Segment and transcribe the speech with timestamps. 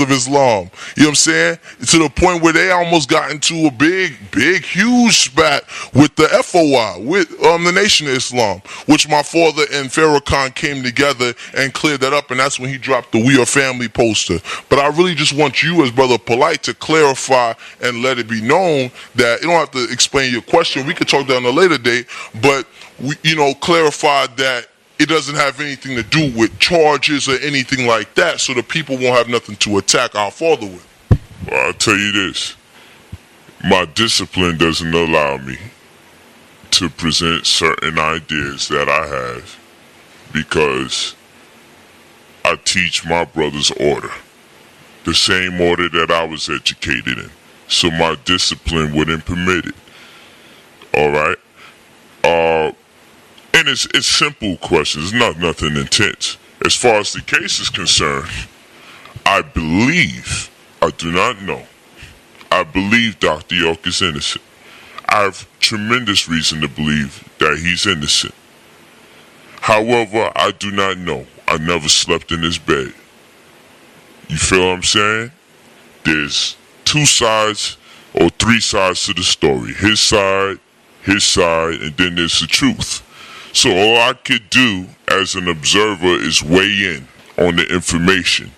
[0.00, 0.70] of Islam.
[0.96, 1.58] You know what I'm saying?
[1.88, 6.28] To the point where they almost got into a big, big, huge spat with the
[6.28, 11.74] FOI, with um, the Nation of Islam, which my father and Farrakhan came together and
[11.74, 14.38] cleared that up, and that's when he dropped the We Are Family poster.
[14.70, 17.52] But I really just want you, as Brother Polite, to clarify
[17.82, 20.86] and let it be known that you don't have to explain your question.
[20.86, 22.06] We could talk that on a later date,
[22.40, 22.66] but
[22.98, 24.68] we, you know, clarify that
[25.02, 28.96] it doesn't have anything to do with charges or anything like that, so the people
[28.96, 30.86] won't have nothing to attack our father with.
[31.50, 32.54] Well, I'll tell you this
[33.64, 35.56] my discipline doesn't allow me
[36.70, 39.58] to present certain ideas that I have
[40.32, 41.16] because
[42.44, 44.10] I teach my brother's order,
[45.04, 47.30] the same order that I was educated in.
[47.66, 49.74] So my discipline wouldn't permit it.
[50.94, 51.38] All right.
[52.24, 52.72] Uh,
[53.54, 56.38] and it's it's simple questions, It's not nothing intense.
[56.64, 58.30] As far as the case is concerned,
[59.26, 61.62] I believe, I do not know,
[62.50, 63.54] I believe Dr.
[63.54, 64.44] York is innocent.
[65.08, 68.34] I have tremendous reason to believe that he's innocent.
[69.60, 71.26] However, I do not know.
[71.46, 72.92] I never slept in his bed.
[74.28, 75.30] You feel what I'm saying?
[76.04, 77.76] There's two sides
[78.14, 79.72] or three sides to the story.
[79.74, 80.58] His side,
[81.02, 83.02] his side, and then there's the truth.
[83.52, 87.08] So all I could do as an observer is weigh in
[87.38, 88.50] on the information.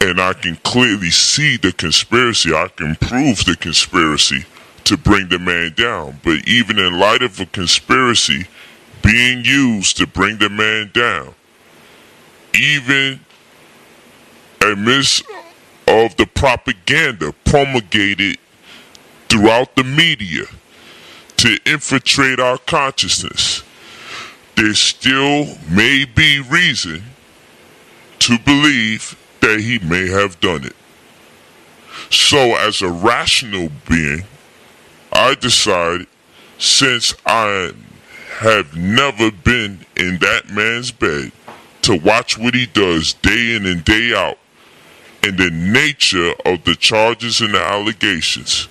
[0.00, 2.52] And I can clearly see the conspiracy.
[2.52, 4.44] I can prove the conspiracy
[4.84, 6.20] to bring the man down.
[6.24, 8.46] But even in light of a conspiracy
[9.02, 11.34] being used to bring the man down,
[12.58, 13.20] even
[14.60, 15.24] amidst
[15.86, 18.38] of the propaganda promulgated
[19.28, 20.44] throughout the media
[21.36, 23.62] to infiltrate our consciousness,
[24.56, 27.02] there still may be reason
[28.20, 30.76] to believe that he may have done it.
[32.10, 34.24] So, as a rational being,
[35.12, 36.06] I decided
[36.58, 37.72] since I
[38.38, 41.32] have never been in that man's bed
[41.82, 44.38] to watch what he does day in and day out
[45.22, 48.68] and the nature of the charges and the allegations,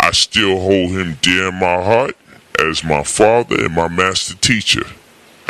[0.00, 2.16] I still hold him dear in my heart
[2.58, 4.84] as my father and my master teacher.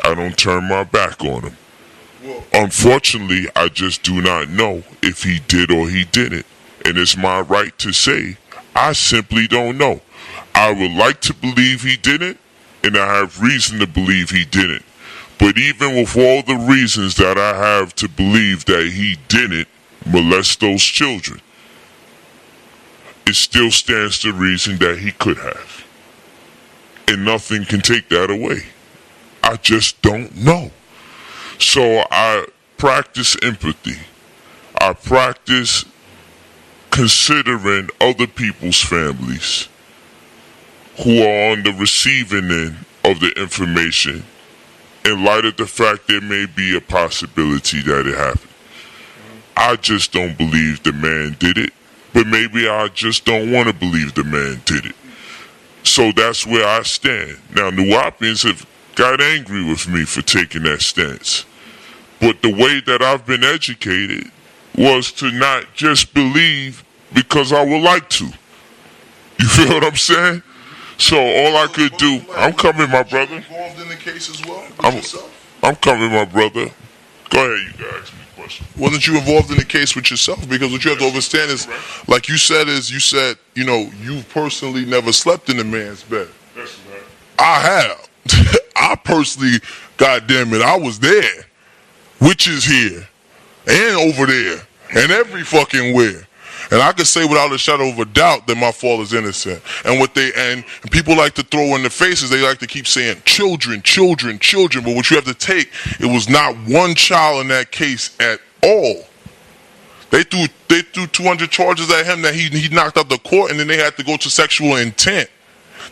[0.04, 1.56] I don't turn my back on him.
[2.52, 6.46] Unfortunately, I just do not know if he did or he didn't.
[6.84, 8.36] And it's my right to say,
[8.74, 10.00] I simply don't know.
[10.54, 12.38] I would like to believe he didn't,
[12.82, 14.84] and I have reason to believe he didn't.
[15.38, 19.68] But even with all the reasons that I have to believe that he didn't
[20.04, 21.40] molest those children,
[23.26, 25.84] it still stands to reason that he could have.
[27.08, 28.60] And nothing can take that away.
[29.42, 30.70] I just don't know.
[31.58, 32.46] So I
[32.76, 33.96] practice empathy.
[34.78, 35.84] I practice
[36.90, 39.68] considering other people's families
[41.02, 44.22] who are on the receiving end of the information
[45.04, 48.52] in light of the fact there may be a possibility that it happened.
[49.56, 51.72] I just don't believe the man did it,
[52.12, 54.94] but maybe I just don't want to believe the man did it.
[55.82, 57.38] So that's where I stand.
[57.54, 61.44] Now, Nuwaubians have got angry with me for taking that stance.
[62.20, 64.30] But the way that I've been educated
[64.76, 68.24] was to not just believe because I would like to.
[68.24, 70.42] You feel what I'm saying?
[70.98, 73.36] So all I could do, I'm coming, my brother.
[73.36, 74.66] Involved in the case as well?
[74.80, 75.00] I'm.
[75.62, 76.70] I'm coming, my brother.
[77.30, 78.10] Go ahead, you guys.
[78.76, 80.48] Wasn't you involved in the case with yourself?
[80.48, 81.68] Because what you have to understand is,
[82.08, 86.02] like you said, is you said, you know, you personally never slept in a man's
[86.02, 86.28] bed.
[86.54, 87.02] That's right.
[87.38, 88.08] I have.
[88.76, 89.58] I personally,
[89.96, 91.44] goddamn it, I was there.
[92.20, 93.06] Witches here
[93.66, 94.60] and over there
[94.94, 96.27] and every fucking where.
[96.70, 99.62] And I can say without a shadow of a doubt that my father is innocent.
[99.84, 102.86] And what they and people like to throw in the faces, they like to keep
[102.86, 104.84] saying children, children, children.
[104.84, 108.40] But what you have to take, it was not one child in that case at
[108.62, 109.04] all.
[110.10, 113.50] They threw they threw 200 charges at him that he he knocked out the court,
[113.50, 115.30] and then they had to go to sexual intent.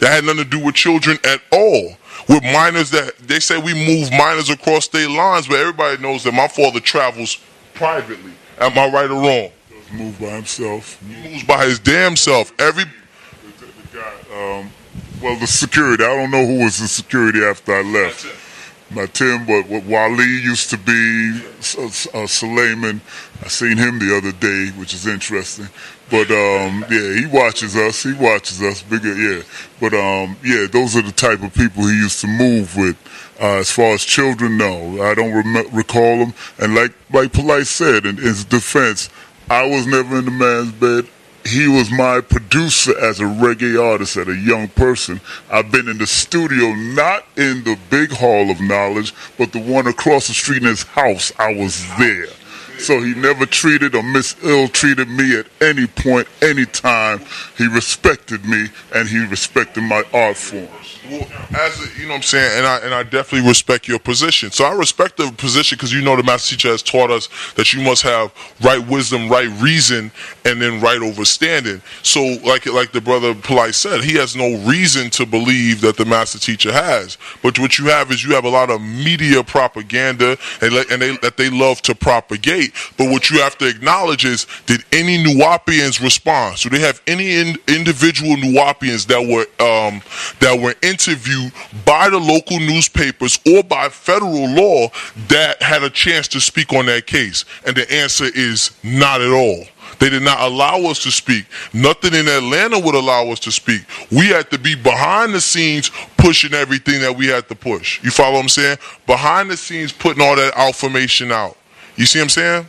[0.01, 1.97] That had nothing to do with children at all.
[2.29, 6.35] With minors that they say we move minors across state lines, but everybody knows that
[6.35, 7.39] my father travels
[7.75, 8.33] privately.
[8.59, 9.51] Am I right or wrong?
[9.93, 11.01] Moved by himself.
[11.03, 12.53] Moves by his damn self.
[12.61, 14.71] Every The, the guy, um,
[15.23, 16.05] well, the security.
[16.05, 18.27] I don't know who was the security after I left.
[18.91, 21.43] My Tim, but what Wali used to be,
[22.15, 23.01] uh, Suleiman.
[23.43, 25.69] I seen him the other day, which is interesting.
[26.09, 28.05] But um, yeah, he watches us.
[28.05, 28.83] He watches us.
[28.83, 29.43] Bigger, yeah.
[29.81, 32.97] But um, yeah, those are the type of people he used to move with.
[33.41, 36.33] Uh, as far as children, no, I don't rem- recall them.
[36.59, 39.11] And like like Polite said, in his defense,
[39.49, 41.07] I was never in the man's bed.
[41.47, 45.21] He was my producer as a reggae artist, as a young person.
[45.49, 49.87] I've been in the studio, not in the big hall of knowledge, but the one
[49.87, 51.31] across the street in his house.
[51.39, 52.27] I was there.
[52.79, 57.21] So he never treated or mis ill treated me at any point, any time.
[57.57, 60.69] He respected me and he respected my art form.
[61.11, 61.27] Well,
[61.57, 64.51] as a, you know what I'm saying, and I and I definitely respect your position.
[64.51, 67.73] So I respect the position because you know the master teacher has taught us that
[67.73, 68.33] you must have
[68.63, 70.11] right wisdom, right reason,
[70.45, 71.81] and then right understanding.
[72.03, 76.05] So like like the brother Polite said, he has no reason to believe that the
[76.05, 77.19] master teacher has.
[77.43, 81.17] But what you have is you have a lot of media propaganda and and they
[81.19, 82.73] that they love to propagate.
[82.97, 86.59] But what you have to acknowledge is did any Nuwaubians respond?
[86.59, 90.03] So they have any in, individual Nuwaubians that were um,
[90.41, 91.53] that were in interviewed
[91.85, 94.89] by the local newspapers or by federal law
[95.29, 97.45] that had a chance to speak on that case?
[97.67, 99.65] And the answer is not at all.
[99.99, 101.47] They did not allow us to speak.
[101.73, 103.83] Nothing in Atlanta would allow us to speak.
[104.11, 108.03] We had to be behind the scenes pushing everything that we had to push.
[108.03, 108.79] You follow what I'm saying?
[109.07, 111.57] Behind the scenes putting all that information out.
[111.97, 112.69] You see what I'm saying?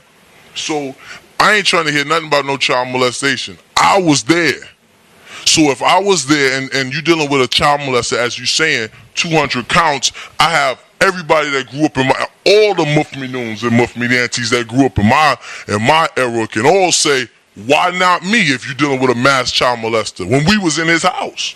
[0.56, 0.96] So
[1.40, 3.58] I ain't trying to hear nothing about no child molestation.
[3.76, 4.62] I was there.
[5.48, 8.46] So if I was there and, and you're dealing with a child molester, as you're
[8.46, 13.72] saying, 200 counts, I have everybody that grew up in my, all the Mufminoons and
[13.72, 15.38] Mufminantes that grew up in my,
[15.70, 17.30] in my era can all say,
[17.66, 20.30] why not me if you're dealing with a mass child molester?
[20.30, 21.56] When we was in his house.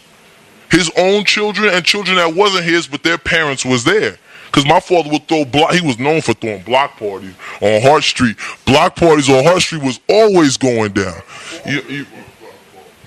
[0.72, 4.18] His own children and children that wasn't his, but their parents was there.
[4.46, 5.74] Because my father would throw block.
[5.74, 8.38] He was known for throwing block parties on Hart Street.
[8.66, 11.22] Block parties on Hart Street was always going down.
[11.66, 12.06] You, you,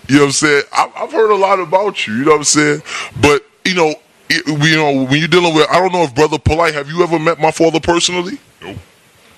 [0.08, 0.62] you know what I'm saying?
[0.72, 2.14] I, have heard a lot about you.
[2.14, 2.82] You know what I'm saying?
[3.20, 3.94] But you know,
[4.30, 7.02] it, you know, when you're dealing with, I don't know if Brother Polite, have you
[7.02, 8.38] ever met my father personally?
[8.62, 8.76] Nope.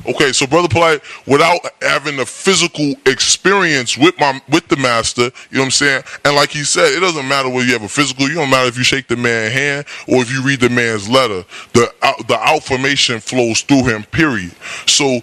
[0.09, 5.31] Okay, so Brother Polite, without having the physical experience with my with the master, you
[5.53, 6.03] know what I'm saying?
[6.25, 8.29] And like he said, it doesn't matter whether you have a physical.
[8.29, 11.09] You don't matter if you shake the man's hand or if you read the man's
[11.09, 11.45] letter.
[11.73, 11.93] The
[12.29, 14.05] the information flows through him.
[14.05, 14.53] Period.
[14.87, 15.21] So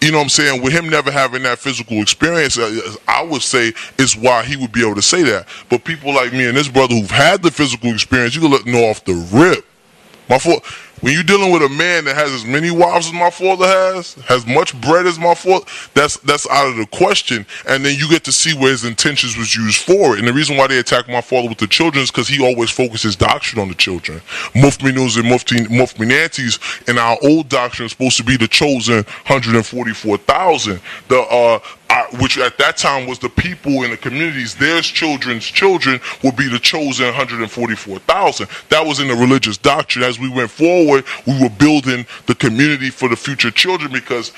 [0.00, 0.62] you know what I'm saying?
[0.62, 4.72] With him never having that physical experience, uh, I would say is why he would
[4.72, 5.46] be able to say that.
[5.68, 8.66] But people like me and this brother who've had the physical experience, you can let
[8.66, 9.66] know off the rip.
[10.28, 10.64] My fault
[11.00, 14.14] when you're dealing with a man that has as many wives as my father has,
[14.26, 15.64] has much bread as my father,
[15.94, 17.46] that's that's out of the question.
[17.68, 20.18] And then you get to see where his intentions was used for it.
[20.18, 22.70] And the reason why they attack my father with the children is because he always
[22.70, 24.20] focuses doctrine on the children.
[24.54, 28.48] Mufti News and Mufti Mufti Nantes in our old doctrine is supposed to be the
[28.48, 30.80] chosen 144,000.
[31.08, 31.58] The uh,
[32.20, 36.48] Which at that time was the people in the communities, their children's children would be
[36.48, 38.48] the chosen 144,000.
[38.68, 40.04] That was in the religious doctrine.
[40.04, 44.32] As we went forward, we were building the community for the future children because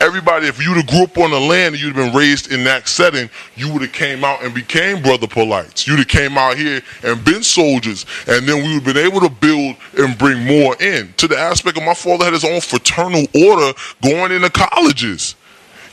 [0.00, 2.64] everybody, if you'd have grew up on the land and you'd have been raised in
[2.64, 5.86] that setting, you would have came out and became brother polites.
[5.86, 9.20] You'd have came out here and been soldiers, and then we would have been able
[9.20, 11.14] to build and bring more in.
[11.18, 15.36] To the aspect of my father had his own fraternal order going into colleges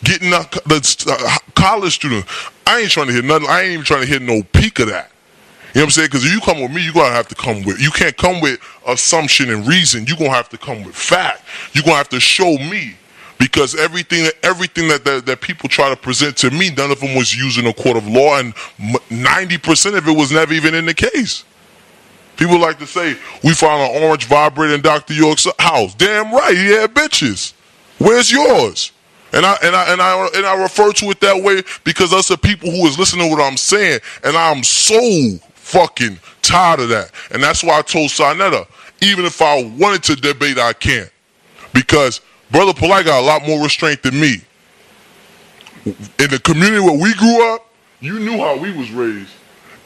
[0.03, 2.25] getting the, the uh, college student.
[2.65, 3.47] I ain't trying to hit nothing.
[3.49, 5.11] I ain't even trying to hit no peak of that.
[5.73, 6.07] You know what I'm saying?
[6.07, 7.79] Because if you come with me, you're gonna have to come with.
[7.79, 10.05] You can't come with assumption and reason.
[10.07, 11.43] You're gonna have to come with fact.
[11.73, 12.95] You're gonna have to show me.
[13.37, 17.15] Because everything, everything that, that, that people try to present to me, none of them
[17.15, 18.53] was using a court of law, and
[19.09, 21.45] ninety percent of it was never even in the case.
[22.35, 25.13] People like to say we found an orange vibrator in Dr.
[25.13, 25.93] York's house.
[25.93, 27.53] Damn right, he had bitches.
[27.97, 28.91] Where's yours?
[29.31, 32.27] And I and I and I and I refer to it that way because us
[32.27, 36.89] the people who is listening to what I'm saying, and I'm so fucking tired of
[36.89, 37.11] that.
[37.31, 38.65] And that's why I told Sa Neter,
[39.01, 41.11] even if I wanted to debate, I can't.
[41.73, 42.21] Because
[42.51, 44.41] Brother Polite got a lot more restraint than me.
[45.85, 47.67] In the community where we grew up,
[47.99, 49.31] you knew how we was raised.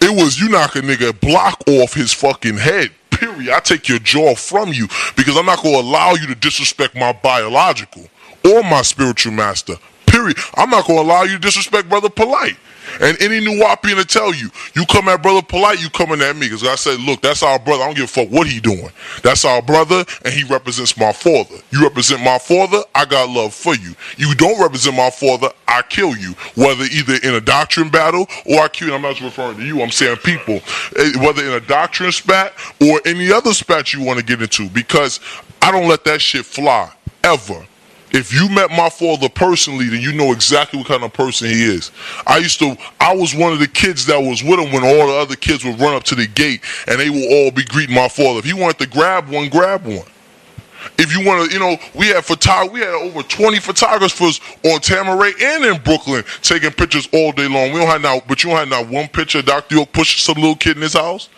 [0.01, 2.91] It was you knock a nigga block off his fucking head.
[3.09, 3.53] Period.
[3.53, 7.11] I take your jaw from you because I'm not gonna allow you to disrespect my
[7.13, 8.07] biological
[8.45, 9.75] or my spiritual master.
[10.05, 10.37] Period.
[10.55, 12.57] I'm not going to allow you to disrespect Brother Polite.
[13.01, 16.47] And any Nuwaubian to tell you, you come at Brother Polite, you coming at me.
[16.47, 17.83] Because I said, look, that's our brother.
[17.83, 18.89] I don't give a fuck what he doing.
[19.23, 21.55] That's our brother, and he represents my father.
[21.71, 23.95] You represent my father, I got love for you.
[24.17, 26.33] You don't represent my father, I kill you.
[26.55, 28.93] Whether either in a doctrine battle or I kill you.
[28.93, 30.61] I'm not referring to you, I'm saying people.
[30.97, 34.69] Eh, whether in a doctrine spat or any other spat you want to get into.
[34.69, 35.19] Because
[35.61, 36.91] I don't let that shit fly.
[37.23, 37.65] Ever.
[38.13, 41.63] If you met my father personally, then you know exactly what kind of person he
[41.63, 41.91] is.
[42.27, 45.07] I used to, I was one of the kids that was with him when all
[45.07, 47.95] the other kids would run up to the gate and they would all be greeting
[47.95, 48.37] my father.
[48.37, 50.05] If he wanted to grab one, grab one.
[50.99, 54.79] If you want to, you know, we had photog- we had over 20 photographers on
[54.79, 57.71] Tama-Re and in Brooklyn taking pictures all day long.
[57.71, 59.75] We don't have now, but you don't have now one picture of Dr.
[59.75, 61.29] York pushing some little kid in his house.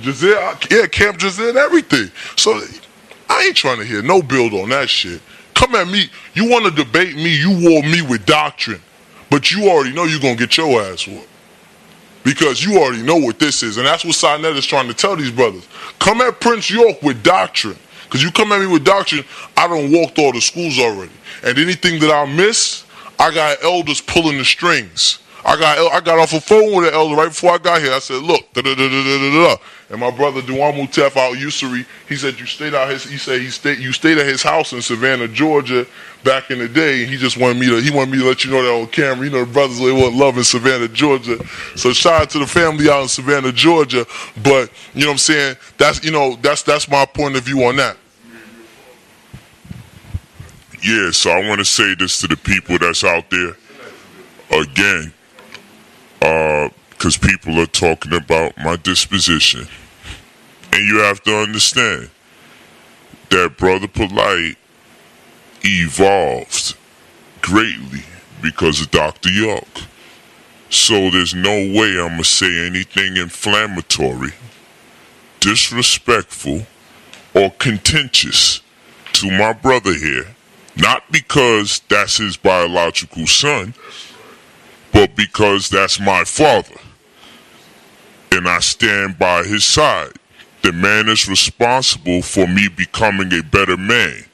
[0.00, 2.10] Giselle, yeah, Camp Giselle and everything.
[2.36, 2.60] So
[3.34, 5.20] I ain't trying to hear no build on that shit.
[5.54, 6.08] Come at me.
[6.34, 7.36] You want to debate me?
[7.36, 8.80] You war me with doctrine,
[9.28, 11.28] but you already know you're gonna get your ass whooped
[12.24, 14.94] because you already know what this is, and that's what Sa Neter is trying to
[14.94, 15.68] tell these brothers.
[15.98, 19.24] Come at Prince York with doctrine, because you come at me with doctrine,
[19.56, 21.12] I don't walked all the schools already,
[21.44, 22.84] and anything that I miss,
[23.18, 25.18] I got elders pulling the strings.
[25.46, 27.92] I got I got off a phone with an elder right before I got here.
[27.92, 29.56] I said, "Look, da da da da da da."
[29.90, 33.04] And my brother Duamu Tef out Usuri, he said you stayed out his.
[33.04, 33.78] He said he stayed.
[33.78, 35.86] You stayed at his house in Savannah, Georgia,
[36.24, 37.04] back in the day.
[37.04, 37.82] He just wanted me to.
[37.82, 39.26] He wanted me to let you know that on camera.
[39.26, 41.38] You know the brothers they want love in Savannah, Georgia.
[41.76, 44.06] So shout out to the family out in Savannah, Georgia.
[44.42, 45.56] But you know what I'm saying?
[45.76, 47.98] That's you know that's that's my point of view on that.
[50.82, 53.56] Yeah, so I want to say this to the people that's out there.
[54.50, 55.12] Again,
[56.24, 59.66] because uh, people are talking about my disposition.
[60.72, 62.08] And you have to understand
[63.30, 64.56] that Brother Polite
[65.62, 66.76] evolved
[67.42, 68.02] greatly
[68.42, 69.28] because of Dr.
[69.28, 69.68] York.
[70.70, 74.32] So there's no way I'm going to say anything inflammatory,
[75.40, 76.66] disrespectful,
[77.34, 78.62] or contentious
[79.12, 80.34] to my brother here.
[80.76, 83.74] Not because that's his biological son,
[84.94, 86.76] but because that's my father.
[88.30, 90.12] And I stand by his side.
[90.62, 94.24] The man is responsible for me becoming a better man.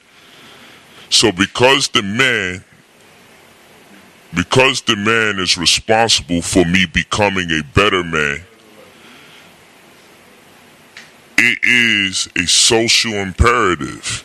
[1.09, 2.63] So because the man
[4.33, 8.39] because the man is responsible for me becoming a better man,
[11.37, 14.23] it is a social imperative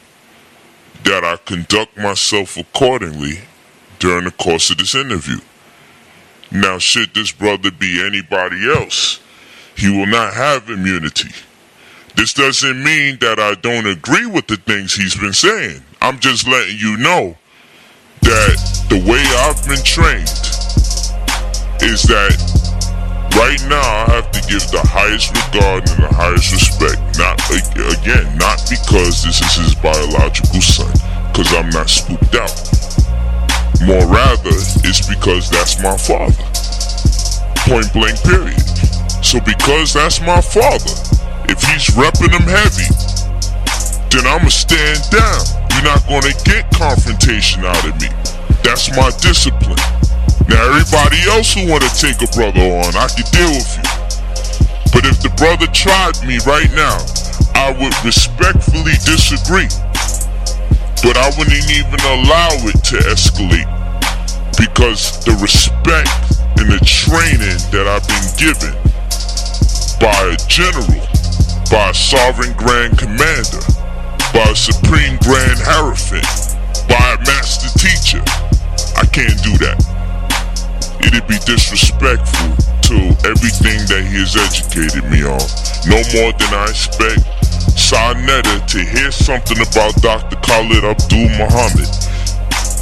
[1.03, 3.41] that I conduct myself accordingly
[3.99, 5.41] during the course of this interview.
[6.51, 9.21] Now, should this brother be anybody else,
[9.77, 11.31] he will not have immunity.
[12.17, 15.83] This doesn't mean that I don't agree with the things he's been saying.
[16.01, 17.37] I'm just letting you know
[18.23, 20.31] that the way I've been trained
[21.83, 22.33] is that
[23.37, 26.97] right now I have to give the highest regard and the highest respect.
[27.19, 30.93] Not again, not because this is his biological son,
[31.33, 32.76] because I'm not spooked out.
[33.85, 34.57] More rather,
[34.87, 36.43] it's because that's my father.
[37.69, 38.59] Point blank, period.
[39.23, 40.95] So because that's my father,
[41.51, 42.89] if he's repping him heavy,
[44.11, 45.43] then I'ma stand down.
[45.75, 48.09] You're not gonna get confrontation out of me.
[48.65, 49.79] That's my discipline.
[50.49, 53.85] Now everybody else who wanna take a brother on, I can deal with you.
[54.95, 56.97] But if the brother tried me right now,
[57.55, 59.69] I would respectfully disagree
[61.07, 63.71] but I wouldn't even allow it to escalate
[64.59, 66.11] because the respect
[66.59, 68.75] and the training that I've been given
[70.03, 70.99] by a general,
[71.71, 73.63] by a sovereign grand commander,
[74.35, 76.27] by a supreme grand hierophant,
[76.91, 78.19] by a master teacher,
[78.99, 79.79] I can't do that.
[81.07, 82.51] It'd be disrespectful
[82.91, 85.39] to everything that he has educated me on.
[85.87, 87.36] No more than I expect
[87.87, 90.35] Sa Neter to hear something about Dr.
[90.43, 91.87] Khalid Abdul Muhammad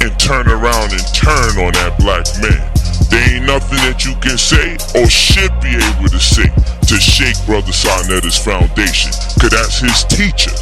[0.01, 2.57] and turn around and turn on that black man.
[3.13, 6.49] There ain't nothing that you can say or should be able to say
[6.89, 10.57] to shake Brother Sa Neter's foundation, cause that's his teacher.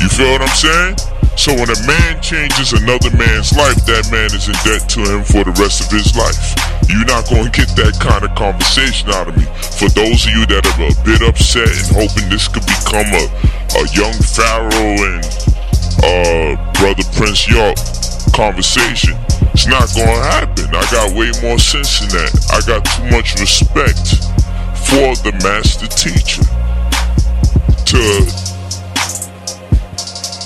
[0.00, 0.96] You feel what I'm saying?
[1.36, 5.20] So when a man changes another man's life, that man is in debt to him
[5.20, 6.79] for the rest of his life.
[6.90, 9.46] You're not to get that kind of conversation out of me.
[9.78, 13.24] For those of you that are a bit upset and hoping this could become a,
[13.78, 15.22] a young Pharaoh and
[16.02, 17.78] uh, brother Prince York
[18.34, 19.14] conversation,
[19.54, 20.66] it's not to happen.
[20.74, 22.30] I got way more sense than that.
[22.50, 24.18] I got too much respect
[24.90, 26.42] for the master teacher
[27.86, 28.02] to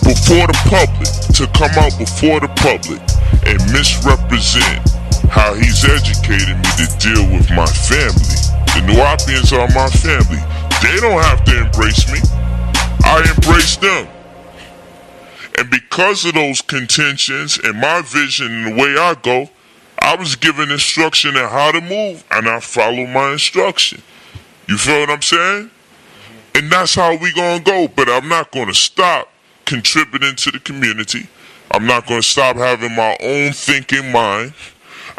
[0.04, 1.08] before the public,
[1.40, 3.00] to come out before the public
[3.48, 4.93] and misrepresent
[5.34, 8.38] how he's educated me to deal with my family.
[8.70, 10.38] The Nuwaubians are my family.
[10.80, 12.20] They don't have to embrace me.
[13.02, 14.06] I embrace them.
[15.58, 19.50] And because of those contentions and my vision and the way I go,
[19.98, 24.02] I was given instruction on how to move and I follow my instruction.
[24.68, 25.68] You feel what I'm saying?
[26.54, 27.88] And that's how we gonna go.
[27.88, 29.32] But I'm not gonna stop
[29.64, 31.26] contributing to the community.
[31.72, 34.54] I'm not to stop having my own thinking mind.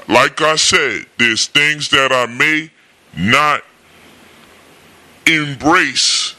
[0.08, 2.72] Like I said, there's things that I may
[3.18, 3.64] not
[5.26, 6.36] embrace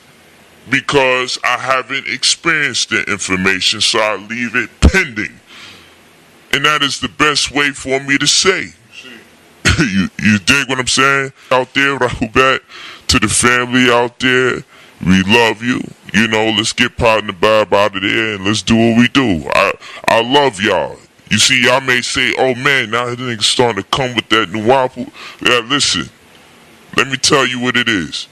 [0.71, 5.41] because I haven't experienced the information, so I leave it pending.
[6.53, 8.73] And that is the best way for me to say.
[9.79, 11.33] you, you dig what I'm saying?
[11.51, 12.61] Out there, Rahubat,
[13.09, 14.63] to the family out there,
[15.05, 15.81] we love you.
[16.15, 18.99] You know, let's get part in the vibe out of there and let's do what
[18.99, 19.47] we do.
[19.53, 19.73] I
[20.09, 20.97] I love y'all.
[21.31, 24.51] You see, y'all may say, oh man, now the niggas starting to come with that
[24.51, 25.07] new waffle.
[25.45, 26.09] Yeah, listen,
[26.97, 28.29] let me tell you what it is.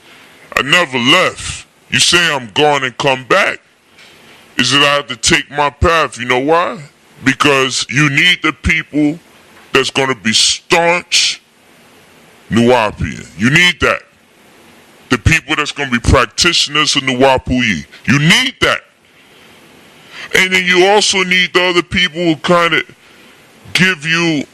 [0.57, 1.67] I never left.
[1.91, 3.61] You say I'm gone and come back.
[4.57, 6.19] Is that I have to take my path.
[6.19, 6.89] You know why?
[7.25, 9.19] Because you need the people
[9.73, 11.43] that's going to be staunch
[12.51, 13.29] Nuwaubian.
[13.39, 14.03] You need that.
[15.11, 17.87] The people that's going to be practitioners of Nuwaubian.
[18.07, 18.83] You need that.
[20.35, 22.83] And then you also need the other people who kind of
[23.73, 24.45] give you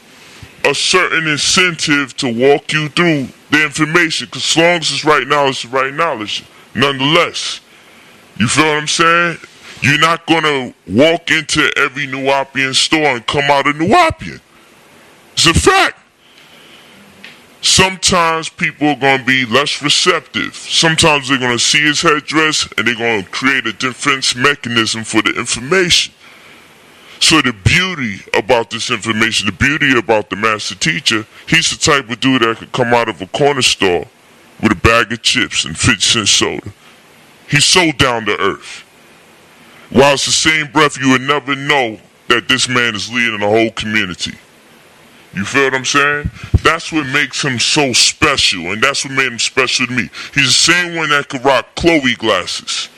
[0.65, 4.27] a certain incentive to walk you through the information.
[4.27, 6.43] Because as long as it's right knowledge, it's right knowledge.
[6.75, 7.61] Nonetheless,
[8.37, 9.37] you feel what I'm saying?
[9.81, 13.87] You're not going to walk into every New Nuwaubian store and come out a New
[13.87, 14.39] Nuwaubian.
[15.33, 16.00] It's a fact.
[17.61, 20.55] Sometimes people are going to be less receptive.
[20.55, 25.03] Sometimes they're going to see his headdress and they're going to create a defense mechanism
[25.03, 26.13] for the information.
[27.19, 32.09] So the beauty about this information, the beauty about the master teacher, he's the type
[32.09, 34.07] of dude that could come out of a corner store
[34.61, 36.73] with a bag of chips and 50 cent soda.
[37.47, 38.83] He's so down to earth.
[39.91, 43.47] While it's the same breath, you would never know that this man is leading a
[43.47, 44.33] whole community.
[45.33, 46.29] You feel what I'm saying?
[46.61, 50.09] That's what makes him so special, and that's what made him special to me.
[50.33, 52.89] He's the same one that could rock Chloe glasses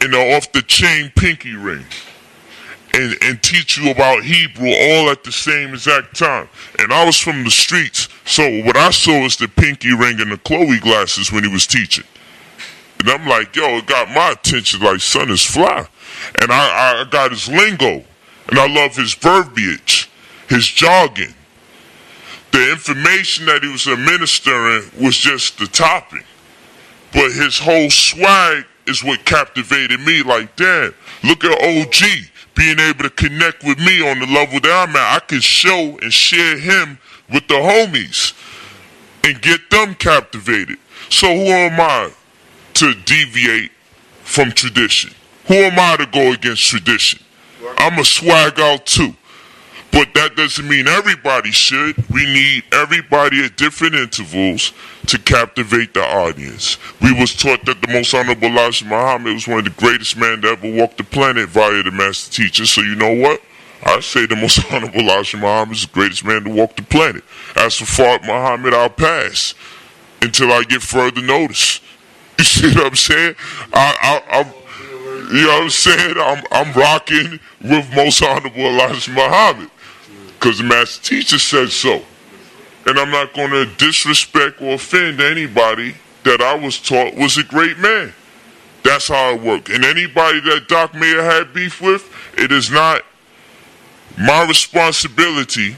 [0.00, 1.84] and the off the chain pinky ring.
[2.94, 6.48] And, and teach you about Hebrew all at the same exact time.
[6.78, 10.32] And I was from the streets, so what I saw was the pinky ring and
[10.32, 12.06] the Chloe glasses when he was teaching.
[12.98, 15.86] And I'm like, yo, it got my attention like son is fly.
[16.40, 18.04] And I, I got his lingo.
[18.48, 20.07] And I love his verbiage
[20.48, 21.34] his jogging.
[22.52, 26.24] The information that he was administering was just the topic.
[27.12, 30.22] But his whole swag is what captivated me.
[30.22, 34.88] Like, damn, look at OG being able to connect with me on the level that
[34.88, 35.16] I'm at.
[35.16, 36.98] I can show and share him
[37.30, 38.34] with the homies
[39.24, 40.78] and get them captivated.
[41.10, 42.10] So who am I
[42.74, 43.70] to deviate
[44.22, 45.12] from tradition?
[45.46, 47.20] Who am I to go against tradition?
[47.78, 49.14] I'm a swag out too.
[49.90, 51.96] But that doesn't mean everybody should.
[52.08, 54.72] We need everybody at different intervals
[55.06, 56.76] to captivate the audience.
[57.00, 60.42] We was taught that the most honorable Elijah Muhammad was one of the greatest men
[60.42, 62.66] to ever walk the planet via the master teacher.
[62.66, 63.40] So you know what?
[63.82, 67.24] I say the most honorable Elijah Muhammad is the greatest man to walk the planet.
[67.56, 69.54] As for Fard Muhammad, I'll pass
[70.20, 71.80] until I get further notice.
[72.38, 73.34] You see what I'm saying?
[73.72, 74.46] I, I, I'm,
[75.34, 76.16] you know what I'm saying?
[76.18, 79.70] I'm, I'm rocking with most honorable Elijah Muhammad
[80.38, 82.02] because the master teacher said so.
[82.86, 87.42] And I'm not going to disrespect or offend anybody that I was taught was a
[87.42, 88.12] great man.
[88.84, 89.68] That's how it worked.
[89.68, 93.02] And anybody that Doc Mayer had beef with, it is not
[94.16, 95.76] my responsibility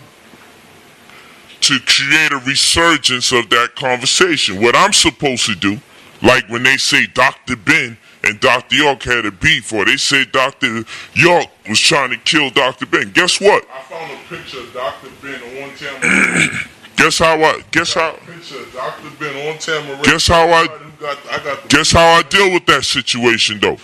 [1.63, 4.61] to create a resurgence of that conversation.
[4.61, 5.79] What I'm supposed to do,
[6.23, 7.57] like when they say Dr.
[7.57, 8.77] Ben and Dr.
[8.77, 10.85] York had a beef, or they said Dr.
[11.15, 12.87] York was trying to kill Dr.
[12.87, 13.11] Ben.
[13.13, 13.67] Guess what?
[13.73, 15.09] I found a picture of Dr.
[15.23, 16.69] Ben on Tamarind.
[16.97, 19.11] guess how I guess how picture of Dr.
[19.19, 20.03] Ben on.
[20.03, 20.67] Guess how I
[20.99, 23.79] got, I got guess how I deal with that situation though.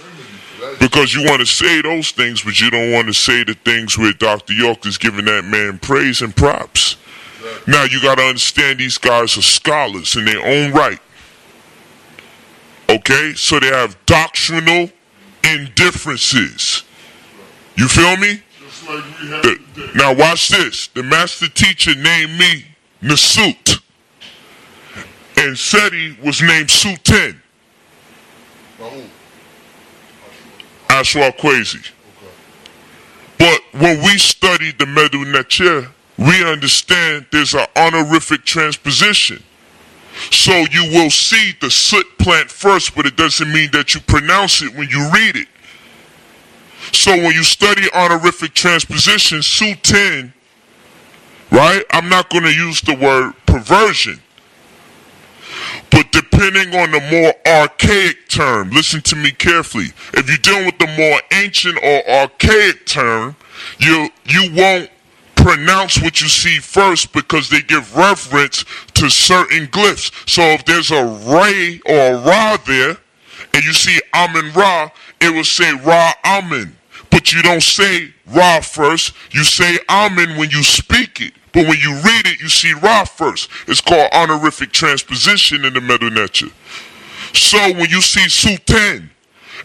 [0.80, 3.96] Because you want to say those things, but you don't want to say the things
[3.96, 4.52] where Dr.
[4.52, 6.96] York is giving that man praise and props.
[7.66, 11.00] Now you got to understand these guys are scholars in their own right.
[12.96, 14.88] Okay, so they have doctrinal
[15.44, 16.82] indifferences.
[17.76, 18.40] You feel me?
[18.88, 19.04] Like
[19.74, 20.86] the, now watch this.
[20.88, 22.64] The master teacher named me
[23.02, 23.82] Nasut.
[25.36, 27.36] And said he was named Suten.
[30.88, 31.76] Ashra Kwesi.
[31.76, 32.32] Okay.
[33.36, 39.42] But when we study the Medu Neter, we understand there's an honorific transposition.
[40.30, 44.62] So you will see the soot plant first, but it doesn't mean that you pronounce
[44.62, 45.48] it when you read it.
[46.92, 50.32] So when you study honorific transposition, Su 10,
[51.50, 51.84] right?
[51.90, 54.20] I'm not going to use the word perversion.
[55.90, 59.92] But depending on the more archaic term, listen to me carefully.
[60.12, 63.36] If you're dealing with the more ancient or archaic term,
[63.78, 64.90] you you won't
[65.46, 70.10] pronounce what you see first because they give reference to certain glyphs.
[70.28, 72.96] So if there's a ray or a ra there,
[73.54, 76.76] and you see Amen Ra, it will say Ra Amen.
[77.10, 81.32] But you don't say Ra first, you say Amen when you speak it.
[81.52, 83.48] But when you read it, you see Ra first.
[83.68, 86.48] It's called honorific transposition in the Medu Neter.
[87.32, 89.10] So when you see Sultan,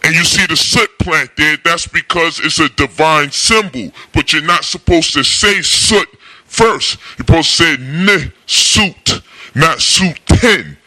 [0.04, 3.92] and you see the soot plant there, that's because it's a divine symbol.
[4.14, 6.08] But you're not supposed to say soot
[6.46, 6.98] first.
[7.18, 9.22] You're supposed to say ne suit,
[9.56, 10.78] not ten.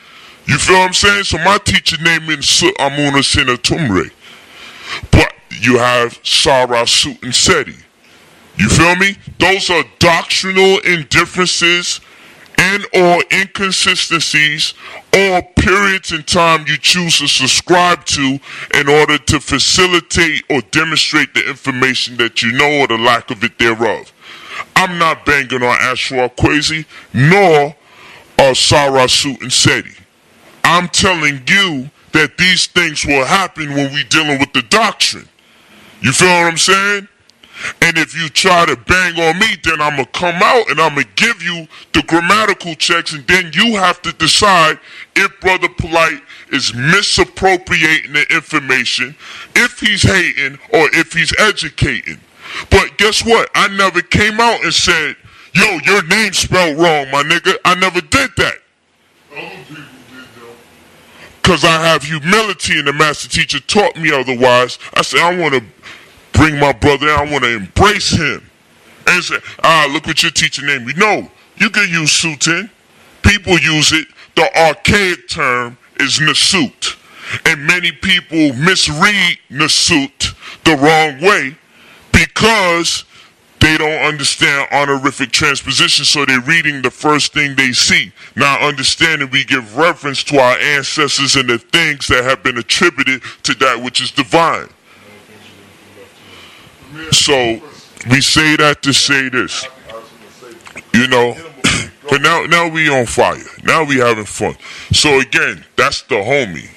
[0.46, 1.24] You feel what I'm saying?
[1.24, 4.10] So my teacher named me Sut Amuna Sinatumre.
[5.10, 7.76] But you have Sarah Sut and Seti.
[8.56, 9.16] You feel me?
[9.38, 12.00] Those are doctrinal indifferences
[12.64, 14.72] and or inconsistencies
[15.12, 18.38] or periods in time you choose to subscribe to
[18.74, 23.44] in order to facilitate or demonstrate the information that you know or the lack of
[23.44, 24.12] it thereof.
[24.76, 27.76] I'm not banging on Ashra Kwesi nor
[28.38, 29.90] uh, Sarah Sut and Seti.
[30.62, 35.28] I'm telling you that these things will happen when we dealing with the doctrine.
[36.00, 37.08] You feel what I'm saying?
[37.80, 40.80] And if you try to bang on me, then I'm going to come out and
[40.80, 44.78] I'm going to give you the grammatical checks, and then you have to decide
[45.14, 49.14] if Brother Polite is misappropriating the information,
[49.54, 52.20] if he's hating, or if he's educating.
[52.70, 53.48] But guess what?
[53.54, 55.16] I never came out and said,
[55.54, 57.56] yo, your name spelled wrong, my nigga.
[57.64, 58.54] I never did that.
[59.32, 60.56] Other people did that.
[61.42, 64.78] Because I have humility and the master teacher taught me otherwise.
[64.94, 65.64] I said, I want to
[66.34, 67.12] bring my brother in.
[67.12, 68.42] I want to embrace him.
[69.06, 70.94] And say, ah, look what your teacher named me.
[70.96, 72.70] No, you can use Sultan.
[73.22, 74.06] People use it.
[74.36, 76.96] The archaic term is Nasut.
[77.46, 81.56] And many people misread Nasut the wrong way
[82.12, 83.04] because
[83.60, 88.12] they don't understand honorific transposition, so they're reading the first thing they see.
[88.36, 93.22] Now, understanding we give reference to our ancestors and the things that have been attributed
[93.44, 94.68] to that which is divine.
[97.12, 97.60] So,
[98.10, 99.66] we say that to say this.
[100.92, 101.34] You know,
[102.10, 103.42] but now, now we on fire.
[103.62, 104.56] Now we having fun.
[104.92, 106.70] So again, that's the homie.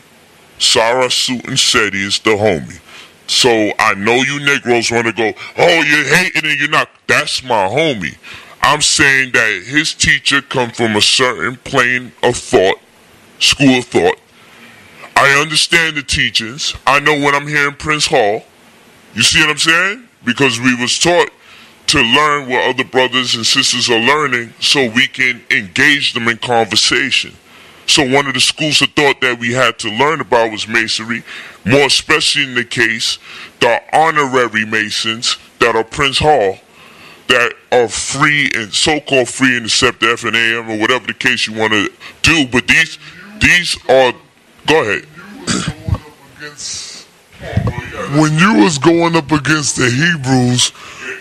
[0.59, 2.79] Sarah Sutin Seti is the homie.
[3.27, 6.89] So I know you Negroes want to go, oh, you're hating and you're not.
[7.07, 8.17] That's my homie.
[8.61, 12.79] I'm saying that his teacher come from a certain plane of thought,
[13.39, 14.17] school of thought.
[15.15, 16.75] I understand the teachings.
[16.85, 18.43] I know when I'm here in Prince Hall.
[19.13, 20.06] You see what I'm saying?
[20.23, 21.29] Because we was taught
[21.87, 26.37] to learn what other brothers and sisters are learning so we can engage them in
[26.37, 27.33] conversation.
[27.85, 31.23] So one of the schools of thought that we had to learn about was masonry,
[31.63, 33.17] more especially in the case
[33.61, 36.59] the honorary masons that are Prince Hall
[37.27, 41.53] that are free and so-called free and accept the FNAM or whatever the case you
[41.53, 42.45] want to do.
[42.47, 42.97] But these
[43.39, 44.13] these are
[44.65, 45.05] go ahead.
[48.15, 50.71] When you was going up against the Hebrews,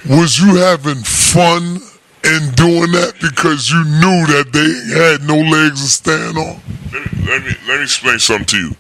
[0.09, 1.81] was you having fun
[2.25, 6.61] in doing that because you knew that they had no legs to stand on?
[6.93, 8.77] Let me, let me, let me explain something to you.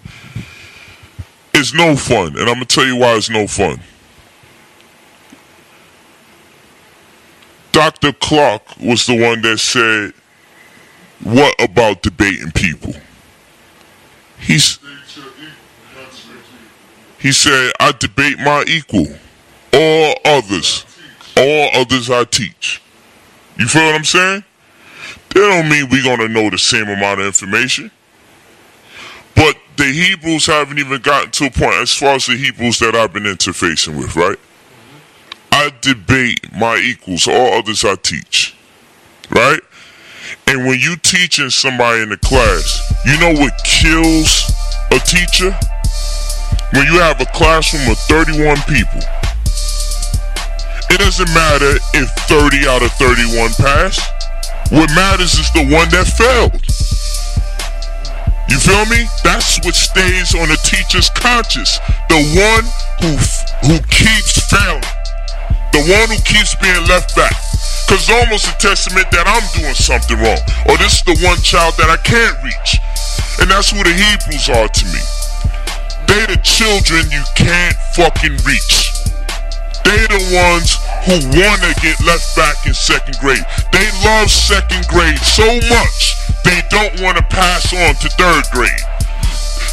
[1.55, 3.81] It's no fun, and I'm gonna tell you why it's no fun.
[7.73, 8.12] Dr.
[8.12, 10.12] Clark was the one that said,
[11.21, 12.95] "What about debating people?"
[14.38, 14.79] He's
[17.18, 19.09] he said, "I debate my equal,
[19.72, 20.85] all others,
[21.37, 22.81] all others I teach."
[23.59, 24.44] You feel what I'm saying?
[25.31, 27.90] That don't mean we're gonna know the same amount of information.
[29.35, 32.94] But the Hebrews haven't even gotten to a point, as far as the Hebrews that
[32.94, 34.38] I've been interfacing with, right?
[35.52, 38.55] I debate my equals, all others I teach,
[39.31, 39.61] right?
[40.46, 44.50] And when you teaching somebody in the class, you know what kills
[44.90, 45.59] a teacher?
[46.72, 49.02] When you have a classroom of 31 people
[50.96, 53.98] it doesn't matter if 30 out of 31 pass.
[54.70, 56.57] What matters is the one that failed.
[58.48, 59.05] You feel me?
[59.26, 61.83] That's what stays on the teacher's conscience.
[62.09, 62.64] The one
[63.02, 63.12] who
[63.66, 64.88] who keeps failing.
[65.74, 67.35] The one who keeps being left back.
[67.90, 70.40] Cause almost a testament that I'm doing something wrong.
[70.70, 72.81] Or this is the one child that I can't reach.
[73.42, 75.02] And that's who the Hebrews are to me.
[76.07, 78.95] They the children you can't fucking reach.
[79.85, 83.45] They the ones who want to get left back in second grade.
[83.71, 86.16] They love second grade so much
[86.47, 88.87] they don't want to pass on to third grade.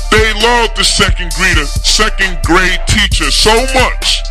[0.10, 4.26] They love the second grader, second grade teacher so much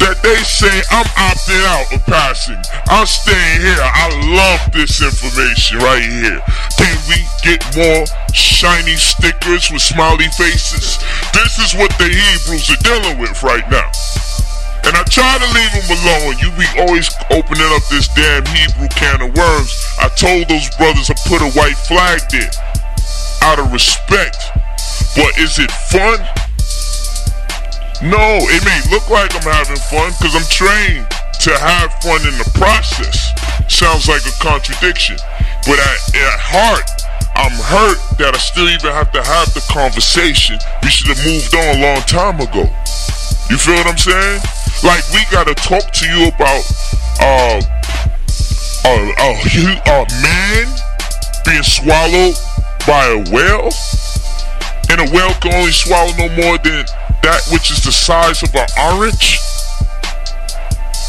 [0.00, 2.60] that they say I'm opting out of passing.
[2.88, 3.76] I'm staying here.
[3.76, 6.40] I love this information right here.
[6.76, 10.98] Can we get more shiny stickers with smiley faces?
[11.32, 13.90] This is what the Hebrews are dealing with right now.
[14.88, 16.40] And I try to leave them alone.
[16.40, 19.70] You be always opening up this damn Hebrew can of worms.
[20.00, 22.50] I told those brothers to put a white flag there
[23.42, 24.38] out of respect.
[25.16, 26.18] But is it fun?
[28.00, 31.04] No, it may look like I'm having fun because I'm trained
[31.42, 33.34] to have fun in the process.
[33.68, 35.16] Sounds like a contradiction.
[35.66, 36.88] But at, at heart,
[37.38, 40.58] I'm hurt that I still even have to have the conversation.
[40.82, 42.66] We should have moved on a long time ago.
[43.46, 44.42] You feel what I'm saying?
[44.82, 46.62] Like we gotta talk to you about
[47.22, 47.62] uh
[48.84, 49.30] a, a,
[49.86, 50.66] a man
[51.46, 52.34] being swallowed
[52.86, 53.70] by a whale,
[54.90, 56.84] and a whale can only swallow no more than
[57.22, 58.66] that which is the size of an
[58.98, 59.38] orange.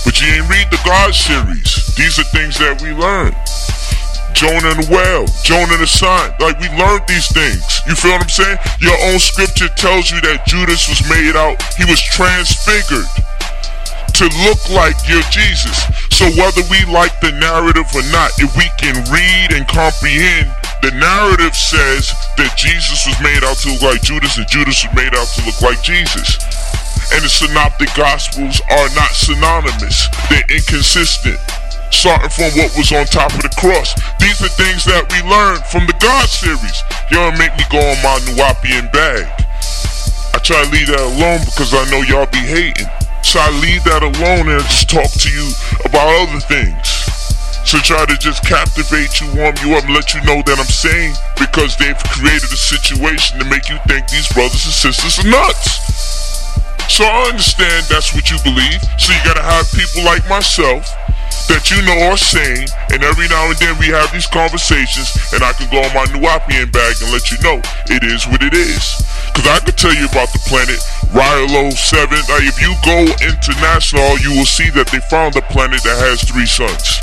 [0.06, 1.96] But you ain't read the God series.
[1.96, 3.34] These are things that we learn.
[4.34, 6.34] Jonah and the whale, Jonah and the sun.
[6.40, 7.64] Like we learned these things.
[7.88, 8.58] You feel what I'm saying?
[8.80, 13.08] Your own scripture tells you that Judas was made out, he was transfigured
[14.20, 15.88] to look like your Jesus.
[16.12, 20.52] So whether we like the narrative or not, if we can read and comprehend,
[20.84, 24.94] the narrative says that Jesus was made out to look like Judas and Judas was
[24.96, 26.40] made out to look like Jesus.
[27.16, 30.08] And the synoptic gospels are not synonymous.
[30.30, 31.40] They're inconsistent
[31.92, 33.94] starting from what was on top of the cross.
[34.20, 36.84] These are things that we learned from the God series.
[37.12, 39.26] Y'all make me go on my New Nuwaubian bag.
[40.34, 42.88] I try to leave that alone because I know y'all be hating.
[43.26, 45.52] So I leave that alone and I just talk to you
[45.86, 46.88] about other things.
[47.68, 50.72] So try to just captivate you, warm you up, and let you know that I'm
[50.72, 55.30] sane because they've created a situation to make you think these brothers and sisters are
[55.30, 55.78] nuts.
[56.90, 58.82] So I understand that's what you believe.
[58.98, 60.90] So you gotta have people like myself
[61.50, 65.42] that you know are sane, and every now and then we have these conversations, and
[65.42, 67.58] I can go on my Nuwaubian bag and let you know
[67.90, 69.02] it is what it is.
[69.34, 70.78] Cause I could tell you about the planet
[71.10, 72.06] Rilo 7.
[72.30, 76.22] Like if you go international, you will see that they found a planet that has
[76.22, 77.02] three suns.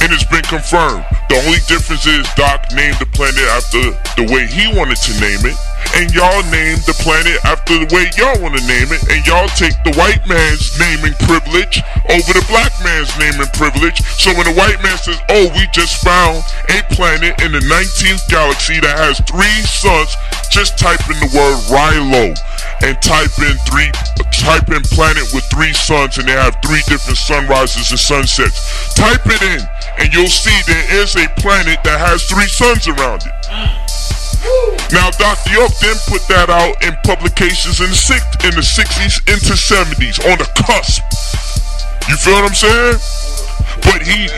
[0.00, 1.04] And it's been confirmed.
[1.28, 5.44] The only difference is Doc named the planet after the way he wanted to name
[5.44, 5.56] it
[5.94, 9.48] and y'all name the planet after the way y'all want to name it, and y'all
[9.54, 14.02] take the white man's naming privilege over the black man's naming privilege.
[14.18, 18.26] So when the white man says, "Oh, we just found a planet in the 19th
[18.28, 20.16] galaxy that has three suns,"
[20.50, 22.34] just type in the word Rilo
[22.82, 23.90] and type in three,
[24.30, 28.94] type in planet with three suns, and they have three different sunrises and sunsets.
[28.94, 29.62] Type it in,
[29.98, 33.32] and you'll see there is a planet that has three suns around it.
[34.92, 35.50] Now, Dr.
[35.50, 40.22] York then put that out in publications in the, six, in the 60s into 70s
[40.30, 41.02] on the cusp.
[42.08, 43.00] You feel what I'm saying?
[43.80, 44.28] But he,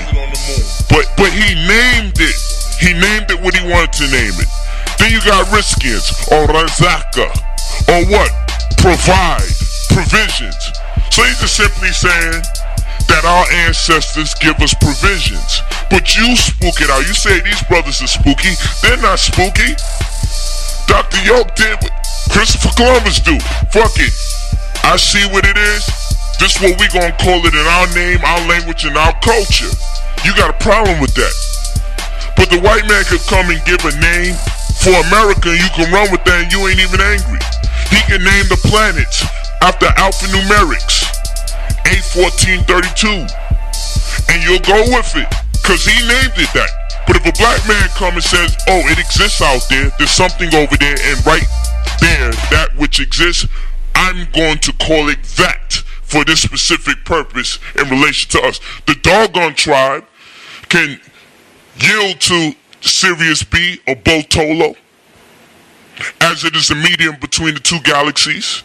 [0.88, 2.38] but but he named it.
[2.78, 4.48] He named it what he wanted to name it.
[4.98, 7.28] Then you got Riskians or Razaka
[7.90, 8.30] or what?
[8.78, 9.50] Provide
[9.90, 10.72] provisions.
[11.10, 12.42] So he's just simply saying
[13.08, 15.62] that our ancestors give us provisions.
[15.90, 17.06] But you spook it out.
[17.06, 18.54] You say these brothers are spooky.
[18.82, 19.74] They're not spooky.
[20.86, 21.20] Dr.
[21.26, 21.94] York did what
[22.30, 23.38] Christopher Columbus do.
[23.70, 24.14] Fuck it.
[24.82, 25.82] I see what it is.
[26.38, 29.72] This what we gonna call it in our name, our language, and our culture.
[30.24, 31.34] You got a problem with that.
[32.36, 34.36] But the white man could come and give a name
[34.84, 37.40] for America and you can run with that and you ain't even angry.
[37.88, 39.24] He can name the planets
[39.62, 41.05] after alphanumerics.
[41.92, 43.30] A1432.
[44.30, 45.28] And you'll go with it.
[45.62, 46.70] Cause he named it that.
[47.06, 50.52] But if a black man comes and says, oh, it exists out there, there's something
[50.54, 51.46] over there, and right
[52.00, 53.46] there, that which exists,
[53.94, 55.72] I'm going to call it that
[56.02, 58.60] for this specific purpose in relation to us.
[58.86, 60.04] The Dogon tribe
[60.68, 61.00] can
[61.80, 64.76] yield to Sirius B or Botolo,
[66.20, 68.62] as it is the medium between the two galaxies.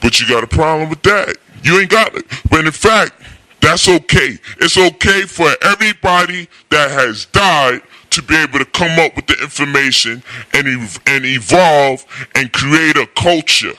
[0.00, 1.36] But you got a problem with that.
[1.66, 2.24] You ain't got it.
[2.48, 3.12] But in fact,
[3.60, 4.38] that's okay.
[4.60, 9.34] It's okay for everybody that has died to be able to come up with the
[9.42, 10.22] information
[10.54, 13.74] and, ev- and evolve and create a culture.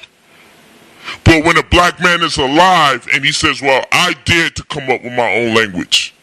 [1.23, 4.89] But when a black man is alive and he says, Well, I dare to come
[4.89, 6.13] up with my own language,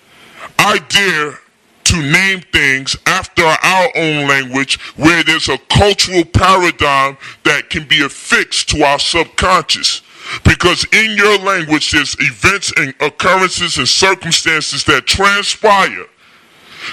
[0.58, 1.38] I dare
[1.84, 8.02] to name things after our own language where there's a cultural paradigm that can be
[8.02, 10.02] affixed to our subconscious.
[10.44, 16.06] Because in your language, there's events and occurrences and circumstances that transpire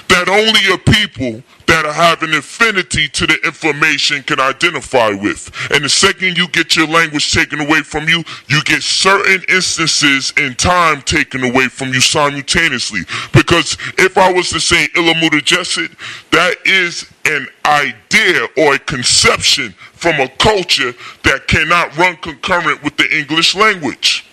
[0.08, 5.50] that only a people that have an affinity to the information can identify with.
[5.70, 10.32] And the second you get your language taken away from you, you get certain instances
[10.36, 13.00] in time taken away from you simultaneously.
[13.32, 15.94] Because if I was to say Ilamuta Jesset,
[16.30, 22.96] that is an idea or a conception from a culture that cannot run concurrent with
[22.96, 24.26] the English language.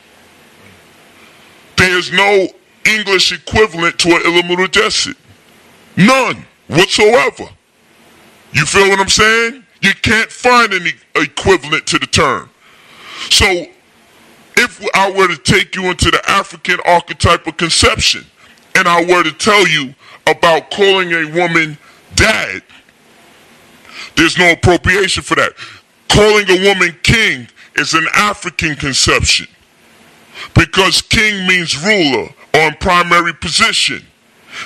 [1.77, 2.47] There's no
[2.85, 4.23] English equivalent to an
[4.67, 5.15] Jesset.
[5.95, 7.45] None whatsoever.
[8.53, 9.63] You feel what I'm saying?
[9.81, 12.49] You can't find any equivalent to the term.
[13.29, 13.65] So,
[14.57, 18.25] if I were to take you into the African archetype of conception,
[18.75, 19.93] and I were to tell you
[20.27, 21.77] about calling a woman
[22.15, 22.63] dad,
[24.19, 25.53] there's no appropriation for that.
[26.09, 29.47] Calling a woman king is an African conception
[30.53, 34.05] because king means ruler or in primary position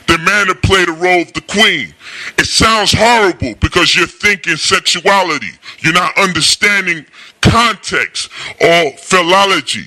[0.07, 1.93] the man to played the role of the queen.
[2.37, 5.51] It sounds horrible because you're thinking sexuality.
[5.79, 7.05] You're not understanding
[7.41, 9.85] context or philology.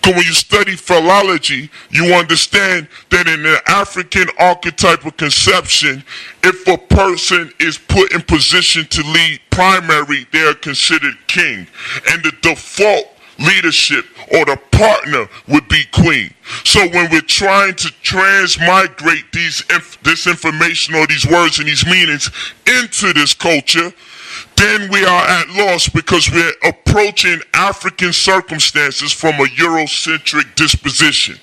[0.00, 6.04] Because when you study philology, you understand that in the African archetype of conception,
[6.44, 11.66] if a person is put in position to lead primary, they are considered king.
[12.10, 13.06] And the default
[13.38, 16.32] leadership or the partner would be queen.
[16.64, 21.86] So when we're trying to transmigrate these inf- this information or these words and these
[21.86, 22.30] meanings
[22.66, 23.92] into this culture,
[24.58, 31.36] then we are at loss because we're approaching African circumstances from a Eurocentric disposition.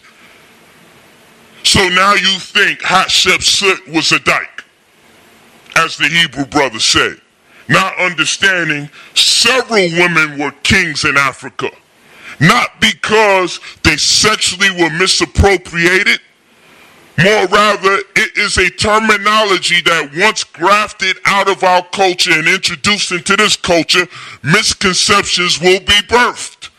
[1.63, 4.63] So now you think Hatshepsut was a dyke,
[5.78, 7.19] as the Hebrew brother said.
[7.67, 11.71] Not understanding several women were kings in Africa
[12.39, 16.19] not because they sexually were misappropriated.
[17.17, 23.12] More rather, it is a terminology that once grafted out of our culture and introduced
[23.12, 24.06] into this culture,
[24.43, 26.69] misconceptions will be birthed.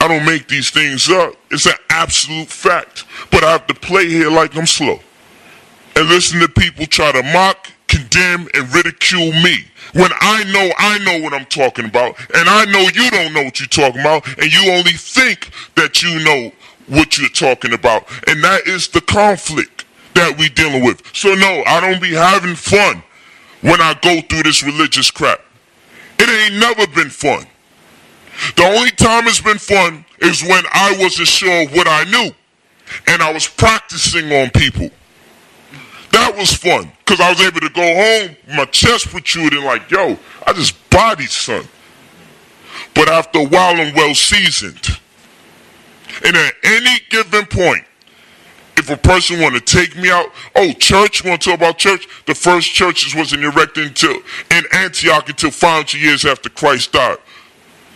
[0.00, 1.34] I don't make these things up.
[1.50, 3.04] It's an absolute fact.
[3.30, 5.00] But I have to play here like I'm slow.
[5.96, 10.98] And listen to people try to mock, condemn, and ridicule me when I know I
[10.98, 14.26] know what I'm talking about, and I know you don't know what you're talking about,
[14.38, 16.52] and you only think that you know
[16.86, 18.06] what you're talking about.
[18.28, 21.02] And that is the conflict that we dealing with.
[21.14, 23.02] So no, I don't be having fun
[23.60, 25.40] when I go through this religious crap.
[26.18, 27.46] It ain't never been fun.
[28.56, 32.30] The only time it's been fun is when I wasn't sure what I knew.
[33.08, 34.90] And I was practicing on people.
[36.12, 40.16] That was fun because I was able to go home, my chest protruding, like, yo,
[40.46, 41.66] I just bodied son.
[42.94, 45.00] But after a while, I'm well seasoned.
[46.24, 47.84] And at any given point,
[48.76, 52.08] if a person want to take me out, oh, church, want to talk about church?
[52.26, 54.16] The first churches wasn't erected until
[54.50, 57.18] in Antioch until 500 years after Christ died.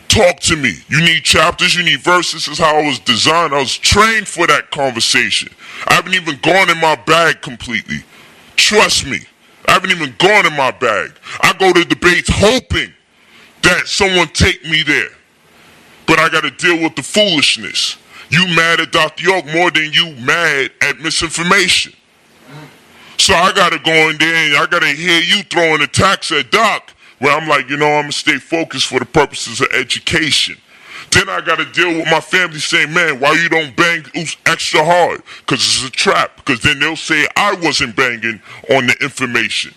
[0.09, 0.75] Talk to me.
[0.89, 2.47] You need chapters, you need verses.
[2.47, 3.53] This is how I was designed.
[3.53, 5.53] I was trained for that conversation.
[5.87, 8.03] I haven't even gone in my bag completely.
[8.57, 9.19] Trust me.
[9.67, 11.13] I haven't even gone in my bag.
[11.41, 12.93] I go to debates hoping
[13.63, 15.11] that someone take me there.
[16.07, 17.99] But I got to deal with the foolishness.
[18.31, 19.25] You mad at Dr.
[19.25, 21.93] York more than you mad at misinformation.
[23.17, 26.31] So I got to go in there and I got to hear you throwing attacks
[26.33, 29.69] at Doc where I'm like, you know, I'm to stay focused for the purposes of
[29.73, 30.57] education.
[31.11, 34.05] Then I got to deal with my family saying, man, why you don't bang
[34.47, 35.23] extra hard?
[35.41, 36.37] Because it's a trap.
[36.37, 39.75] Because then they'll say I wasn't banging on the information.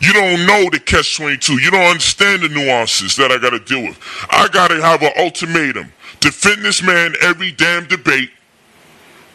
[0.00, 1.60] You don't know the catch 22.
[1.60, 3.98] You don't understand the nuances that I got to deal with.
[4.30, 5.92] I got to have an ultimatum.
[6.20, 8.30] Defend this man every damn debate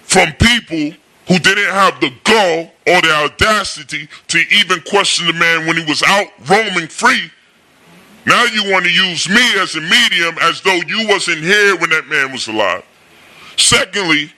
[0.03, 5.65] from people who didn't have the gall or the audacity to even question the man
[5.65, 7.31] when he was out roaming free
[8.25, 11.91] now you want to use me as a medium as though you wasn't here when
[11.91, 12.83] that man was alive.
[13.55, 14.31] Secondly,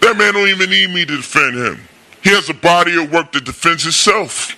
[0.00, 1.80] that man don't even need me to defend him.
[2.22, 4.56] He has a body of work that defends itself.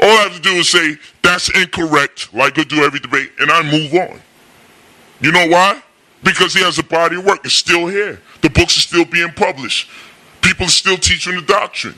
[0.00, 3.50] All I have to do is say, that's incorrect, like I do every debate, and
[3.50, 4.20] I move on.
[5.20, 5.82] You know why?
[6.22, 7.44] Because he has a body of work.
[7.44, 8.20] It's still here.
[8.42, 9.88] The books are still being published.
[10.42, 11.94] People are still teaching the doctrine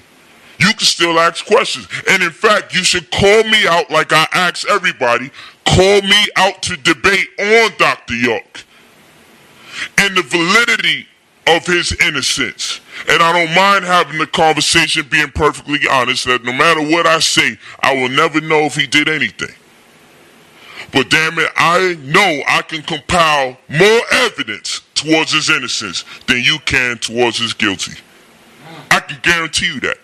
[0.59, 1.89] you can still ask questions.
[2.11, 5.31] And in fact, you should call me out like I ask everybody.
[5.65, 8.15] Call me out to debate on Dr.
[8.15, 8.65] York
[9.99, 11.07] and the validity
[11.47, 12.81] of his innocence.
[13.09, 17.21] And I don't mind having the conversation being perfectly honest that no matter what I
[17.21, 19.55] say, I will never know if he did anything.
[20.93, 26.59] But damn it, I know I can compile more evidence towards his innocence than you
[26.65, 27.93] can towards his guilty.
[28.91, 29.99] I can guarantee you that.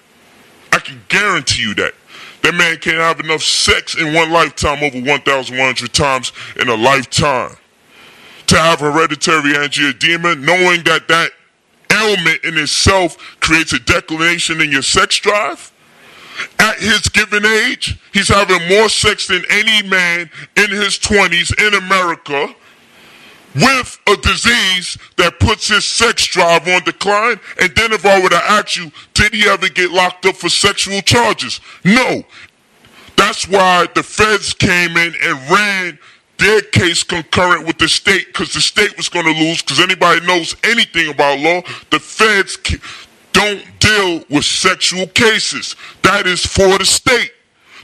[0.73, 1.95] I can guarantee you that.
[2.43, 7.57] That man can't have enough sex in one lifetime over 1,100 times in a lifetime.
[8.49, 11.31] To have hereditary angioedema, knowing that that
[11.91, 15.73] ailment in itself creates a declination in your sex drive.
[16.59, 21.75] At his given age, he's having more sex than any man in his 20s in
[21.75, 22.55] America
[23.55, 27.39] with a disease that puts his sex drive on decline.
[27.61, 30.49] And then if I were to ask you, did he ever get locked up for
[30.49, 31.61] sexual charges?
[31.85, 32.25] No.
[33.17, 35.99] That's why the feds came in and ran
[36.39, 40.25] their case concurrent with the state because the state was going to lose because anybody
[40.27, 42.59] knows anything about law, the feds
[43.35, 45.77] don't deal with sexual cases.
[46.03, 47.33] That is for the state.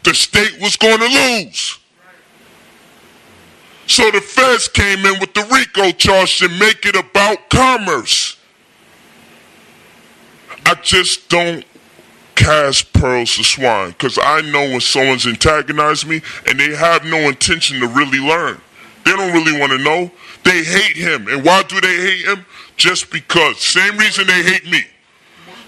[0.05, 1.79] The state was going to lose.
[3.87, 8.39] So the feds came in with the RICO charge to make it about commerce.
[10.65, 11.65] I just don't
[12.37, 17.19] cast pearls to swine because I know when someone's antagonized me and they have no
[17.19, 18.61] intention to really learn.
[19.05, 20.13] They don't really want to know.
[20.45, 21.27] They hate him.
[21.27, 22.47] And why do they hate him?
[22.77, 23.61] Just because.
[23.61, 24.85] Same reason they hate me.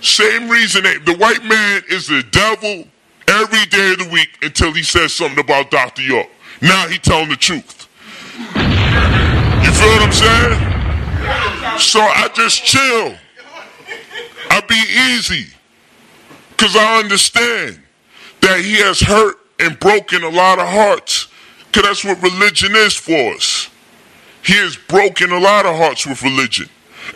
[0.02, 2.84] Same reason they, the white man is the devil
[3.28, 6.02] every day of the week until he says something about Dr.
[6.02, 6.26] York.
[6.60, 7.88] Now he telling the truth.
[8.36, 11.78] You feel what I'm saying?
[11.78, 13.14] So I just chill.
[14.50, 14.82] I be
[15.14, 15.46] easy.
[16.50, 17.80] Because I understand
[18.40, 21.28] that he has hurt and broken a lot of hearts.
[21.66, 23.68] Because that's what religion is for us.
[24.44, 26.68] He has broken a lot of hearts with religion.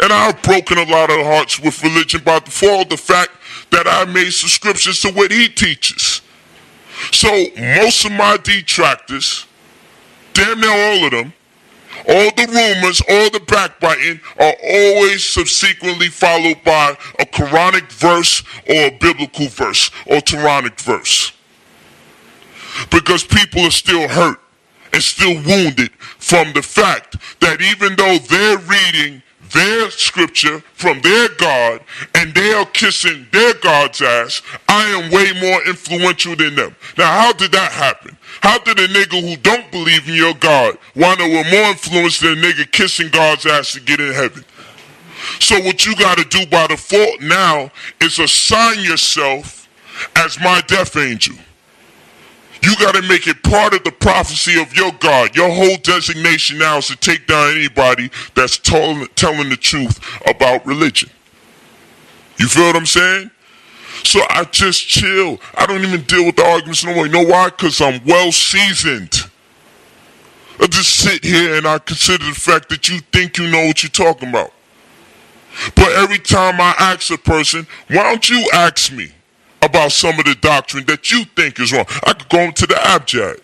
[0.03, 3.31] And I've broken a lot of hearts with religion by the fault the fact
[3.71, 6.21] that I made subscriptions to what he teaches.
[7.13, 9.47] So most of my detractors,
[10.33, 11.33] damn near all of them,
[12.09, 18.87] all the rumors, all the backbiting are always subsequently followed by a Quranic verse or
[18.87, 21.33] a biblical verse or Quranic verse.
[22.91, 24.39] Because people are still hurt
[24.93, 29.23] and still wounded from the fact that even though they're reading
[29.53, 31.81] their scripture from their God
[32.15, 36.77] and they are kissing their God's ass, I am way more influential than them.
[36.97, 38.17] Now, how did that happen?
[38.41, 42.21] How did a nigga who don't believe in your God wind up with more influence
[42.21, 44.45] than a nigga kissing God's ass to get in heaven?
[45.41, 47.71] So what you got to do by default now
[48.01, 49.69] is assign yourself
[50.17, 51.37] as my death angel.
[52.67, 55.37] You got to make it part of the prophecy of your God.
[55.37, 60.67] Your whole designation now is to take down anybody that's telling, telling the truth about
[60.67, 61.09] religion.
[62.41, 63.31] You feel what I'm saying?
[64.03, 65.39] So I just chill.
[65.55, 67.07] I don't even deal with the arguments no more.
[67.07, 67.51] You know why?
[67.51, 69.15] Because I'm well seasoned.
[70.59, 73.85] I just sit here and I consider the fact that you think you know what
[73.85, 74.53] you're talking about.
[75.77, 79.13] But every time I ask a person, why don't you ask me
[79.63, 81.87] about some of the doctrine that you think is wrong?
[82.05, 83.41] I could go into the abjad.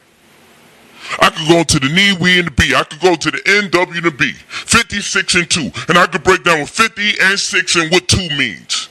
[1.19, 2.75] I could go into the knee, we, and the B.
[2.75, 4.33] I could go to the N, W, and the B.
[4.33, 5.61] 56 and 2.
[5.89, 8.89] And I could break down with 50 and 6 and what 2 means.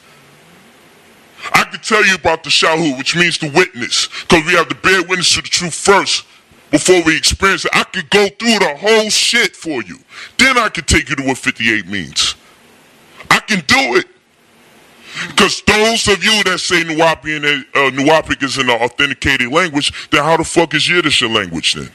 [1.53, 4.76] I could tell you about the shahud, which means the witness, because we have to
[4.76, 6.26] bear witness to the truth first
[6.69, 7.72] before we experience it.
[7.74, 9.97] I could go through the whole shit for you.
[10.38, 12.36] Then I could take you to what 58 means.
[13.30, 14.05] I can do it.
[15.28, 20.38] Because those of you that say Nuwaubian, uh, Nuwaubic is an authenticated language, then how
[20.38, 21.91] the fuck is Yiddish a language then?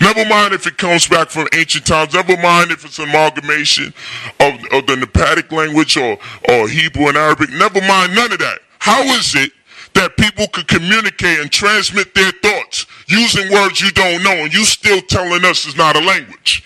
[0.00, 2.12] Never mind if it comes back from ancient times.
[2.12, 3.94] Never mind if it's an amalgamation
[4.40, 7.50] of, of the Nepadic language or, or Hebrew and Arabic.
[7.50, 8.58] Never mind none of that.
[8.80, 9.52] How is it
[9.94, 14.64] that people could communicate and transmit their thoughts using words you don't know and you
[14.64, 16.64] still telling us it's not a language?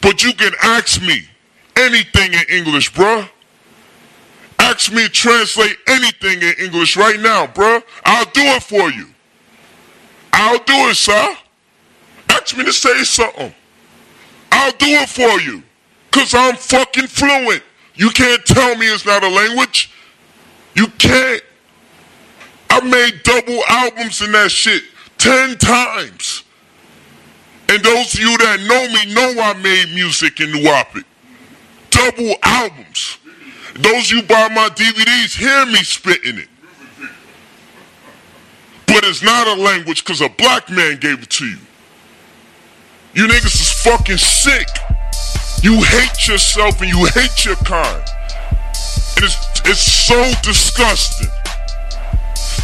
[0.00, 1.28] But you can ask me
[1.76, 3.28] anything in English, bruh.
[4.58, 7.82] Ask me to translate anything in English right now, bruh.
[8.04, 9.08] I'll do it for you.
[10.32, 11.36] I'll do it, sir.
[12.30, 13.54] Ask me to say something.
[14.50, 15.62] I'll do it for you.
[16.10, 17.62] Because I'm fucking fluent.
[17.94, 19.90] You can't tell me it's not a language.
[20.74, 21.42] You can't.
[22.70, 24.82] I made double albums in that shit
[25.18, 26.42] ten times.
[27.68, 31.04] And those of you that know me know I made music in Nuwaubic.
[32.04, 33.16] Double albums.
[33.76, 36.48] Those you buy my DVDs hear me spitting it.
[38.86, 41.56] But it's not a language because a black man gave it to you.
[43.14, 44.68] You niggas is fucking sick.
[45.62, 48.04] You hate yourself and you hate your kind.
[49.16, 51.28] And it's, it's so disgusting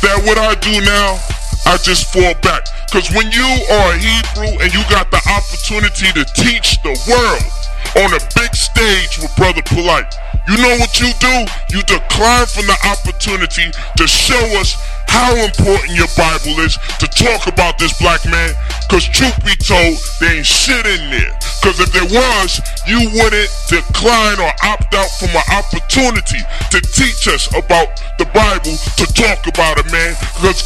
[0.02, 1.18] that what I do now,
[1.64, 2.66] I just fall back.
[2.92, 7.59] Because when you are a Hebrew and you got the opportunity to teach the world
[7.96, 10.14] on a big stage with Brother Polite.
[10.48, 11.46] You know what you do?
[11.70, 14.74] You decline from the opportunity to show us
[15.06, 18.54] how important your Bible is to talk about this black man.
[18.90, 21.30] Cause truth be told, there ain't shit in there.
[21.62, 27.28] Cause if there was, you wouldn't decline or opt out from an opportunity to teach
[27.28, 30.14] us about the Bible, to talk about it, man.
[30.38, 30.62] Because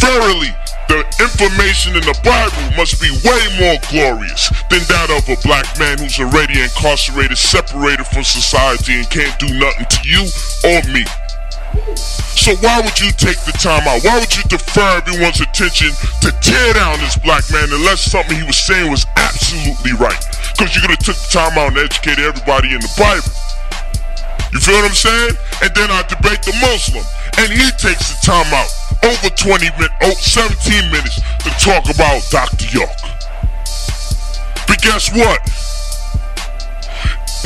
[0.00, 0.52] verily,
[0.88, 5.66] the information in the Bible must be way more glorious than that of a black
[5.78, 10.22] man who's already incarcerated, separated from society, and can't do nothing to you
[10.62, 11.02] or me.
[12.38, 14.06] So why would you take the time out?
[14.06, 15.90] Why would you defer everyone's attention
[16.22, 20.22] to tear down this black man unless something he was saying was absolutely right?
[20.54, 23.26] Because you could have took the time out and educated everybody in the Bible.
[24.54, 25.34] You feel what I'm saying?
[25.66, 27.04] And then I debate the Muslim,
[27.42, 28.70] and he takes the time out
[29.04, 32.66] over 20 minutes, oh, 17 minutes to talk about Dr.
[32.72, 32.96] York.
[34.66, 35.40] But guess what?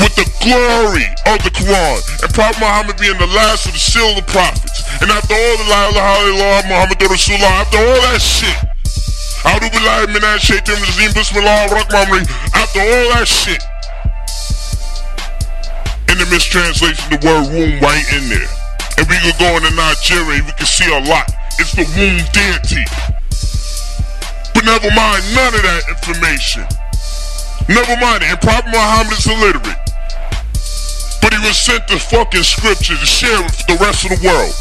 [0.00, 4.16] With the glory of the Quran and Prophet Muhammad being the last of the seal
[4.16, 8.22] of the prophets, and after all the La ilaha illallah Muhammad Rasulullah, after all that
[8.22, 8.56] shit,
[9.44, 12.24] billahi minash shaitan rajim, bismillah ar-Rahman
[12.56, 13.60] after all that shit,
[16.08, 18.48] in the mistranslation, of the word womb right in there.
[18.96, 21.28] And we could go into Nigeria, we can see a lot.
[21.60, 22.88] It's the womb deity.
[24.54, 26.64] But never mind none of that information.
[27.68, 28.32] Never mind it.
[28.32, 29.76] And Prophet Muhammad is illiterate.
[31.20, 34.56] But he was sent the fucking scripture to share with the rest of the world.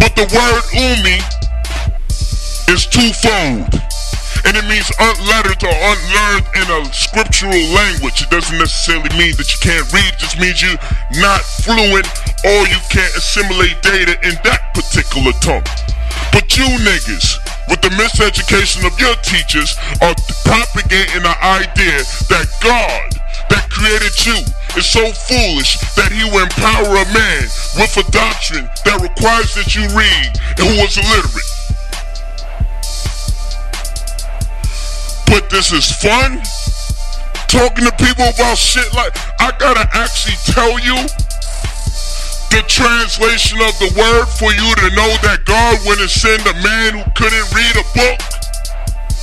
[0.00, 1.20] But the word umi
[2.72, 3.91] is twofold.
[4.44, 8.22] And it means unlettered or unlearned in a scriptural language.
[8.22, 10.10] It doesn't necessarily mean that you can't read.
[10.14, 10.82] It just means you're
[11.22, 12.06] not fluent
[12.42, 15.66] or you can't assimilate data in that particular tongue.
[16.34, 17.38] But you niggas,
[17.68, 20.14] with the miseducation of your teachers, are
[20.44, 24.38] propagating the idea that God that created you
[24.76, 27.44] is so foolish that he will empower a man
[27.76, 31.51] with a doctrine that requires that you read and who is illiterate.
[35.32, 36.44] But this is fun?
[37.48, 40.92] Talking to people about shit like I gotta actually tell you
[42.52, 47.00] the translation of the word for you to know that God wouldn't send a man
[47.00, 48.20] who couldn't read a book.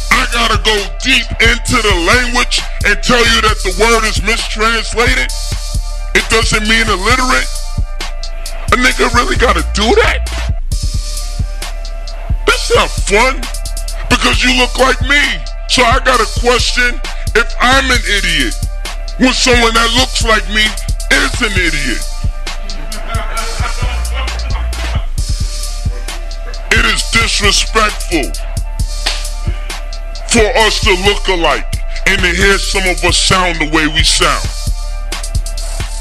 [0.10, 2.58] I gotta go deep into the language
[2.90, 5.30] and tell you that the word is mistranslated.
[6.18, 7.54] It doesn't mean illiterate.
[8.74, 10.26] A nigga really gotta do that?
[12.50, 13.38] That's not fun.
[14.10, 15.22] Because you look like me.
[15.70, 17.00] So I got a question
[17.38, 18.56] if I'm an idiot
[19.20, 20.66] when someone that looks like me
[21.14, 22.02] is an idiot.
[26.74, 28.34] It is disrespectful
[30.34, 31.72] for us to look alike
[32.08, 34.50] and to hear some of us sound the way we sound.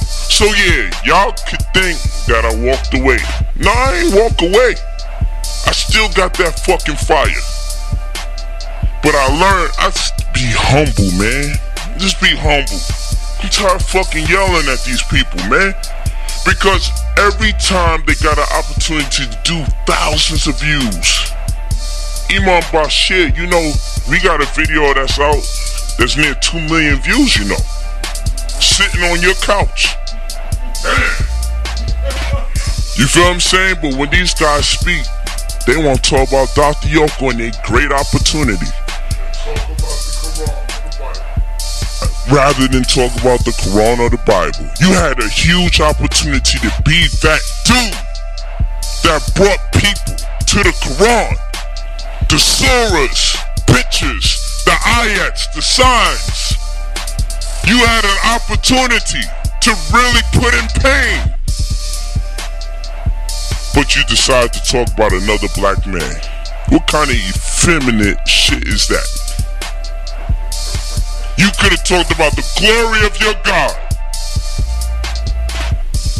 [0.09, 3.19] So yeah, y'all could think that I walked away.
[3.55, 4.77] No, I ain't walk away.
[5.67, 7.58] I still got that fucking fire.
[9.03, 11.55] But I learned I just be humble, man.
[11.99, 12.83] Just be humble.
[13.43, 15.75] I'm tired fucking yelling at these people, man.
[16.45, 21.31] Because every time they got an opportunity to do thousands of views.
[22.31, 23.73] Imam Bashir, you know,
[24.11, 25.41] we got a video that's out
[25.99, 27.63] that's near 2 million views, you know.
[28.61, 29.95] Sitting on your couch.
[32.99, 33.77] You feel what I'm saying?
[33.81, 35.07] But when these guys speak,
[35.67, 36.89] they want to talk about Dr.
[36.89, 38.67] York and their great opportunity.
[42.31, 44.69] Rather than talk about the Quran or the Bible.
[44.81, 47.97] You had a huge opportunity to be that dude
[49.03, 51.33] that brought people to the Quran,
[52.29, 56.53] the surahs, pictures, the ayats, the signs.
[57.67, 59.25] You had an opportunity
[59.63, 61.35] to really put in pain.
[63.75, 66.21] But you decide to talk about another black man.
[66.69, 69.18] What kind of effeminate shit is that?
[71.39, 73.71] You could have talked about the glory of your God.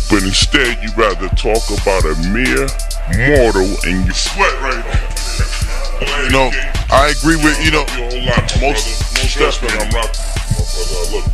[0.09, 2.71] But instead, you rather talk about a mere
[3.27, 6.23] mortal and you sweat right now.
[6.23, 6.51] You know,
[6.91, 7.85] I agree with you know
[8.63, 8.87] most
[9.19, 9.75] most definitely.
[9.75, 10.23] I'm rocking,
[10.55, 11.03] my brother.
[11.11, 11.27] Look,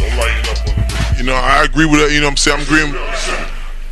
[0.00, 1.14] don't lighten up on the.
[1.18, 2.12] you know I agree with that.
[2.12, 2.94] You know what I'm saying I'm agreeing.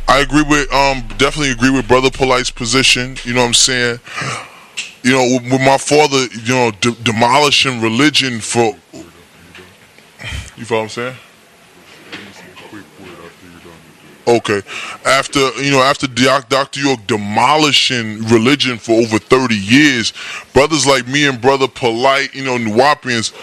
[0.07, 3.17] I agree with um definitely agree with brother Polite's position.
[3.23, 3.99] You know what I'm saying.
[5.03, 8.75] You know, with, my father, you know, de- demolishing religion for.
[10.57, 11.15] You feel what I'm saying?
[14.27, 14.61] Okay,
[15.03, 16.79] after you know, after Dr.
[16.79, 20.13] York demolishing religion for over thirty years,
[20.53, 23.33] brothers like me and brother Polite, you know, Nuwaubians,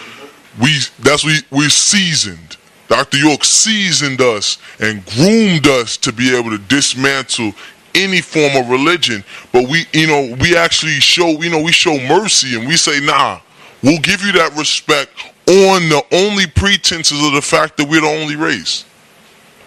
[0.62, 2.56] we that's we we're seasoned.
[2.86, 3.18] Dr.
[3.18, 7.52] York seasoned us and groomed us to be able to dismantle
[7.94, 9.24] any form of religion.
[9.52, 13.00] But we, you know, we actually show, you know, we show mercy and we say,
[13.00, 13.40] nah,
[13.82, 15.10] we'll give you that respect
[15.46, 18.84] on the only pretenses of the fact that we're the only race.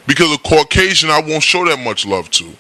[0.08, 2.52] Because a Caucasian, I won't show that much love to.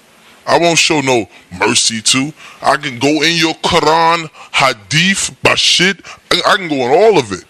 [0.47, 2.33] I won't show no mercy to.
[2.61, 6.03] I can go in your Quran, Hadith, Bashid.
[6.31, 7.45] I can go in all of it.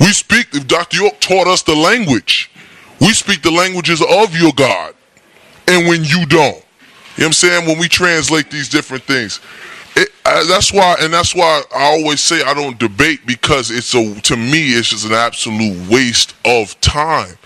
[0.00, 0.98] We speak, if Dr.
[0.98, 2.50] York taught us the language,
[3.00, 4.94] we speak the languages of your God.
[5.66, 6.63] And when you don't,
[7.16, 7.66] you know what I'm saying?
[7.66, 9.40] When we translate these different things,
[9.96, 14.20] it, that's why, and that's why I always say I don't debate because it's a
[14.22, 17.36] to me it's just an absolute waste of time.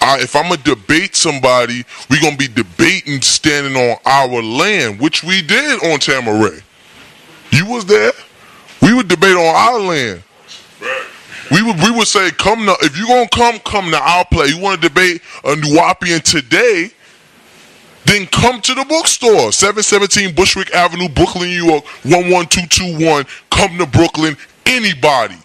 [0.00, 5.22] I, if I'm gonna debate somebody, we're gonna be debating standing on our land, which
[5.22, 6.60] we did on Tama-Re.
[7.52, 8.12] You was there.
[8.82, 10.22] We would debate on our land.
[11.50, 14.48] We would we would say, come to if you gonna come, come to our play.
[14.48, 16.90] You want to debate a Nuwaubian today?
[18.06, 23.26] Then come to the bookstore, 717 Bushwick Avenue, Brooklyn, New York, 11221.
[23.50, 25.36] Come to Brooklyn, anybody.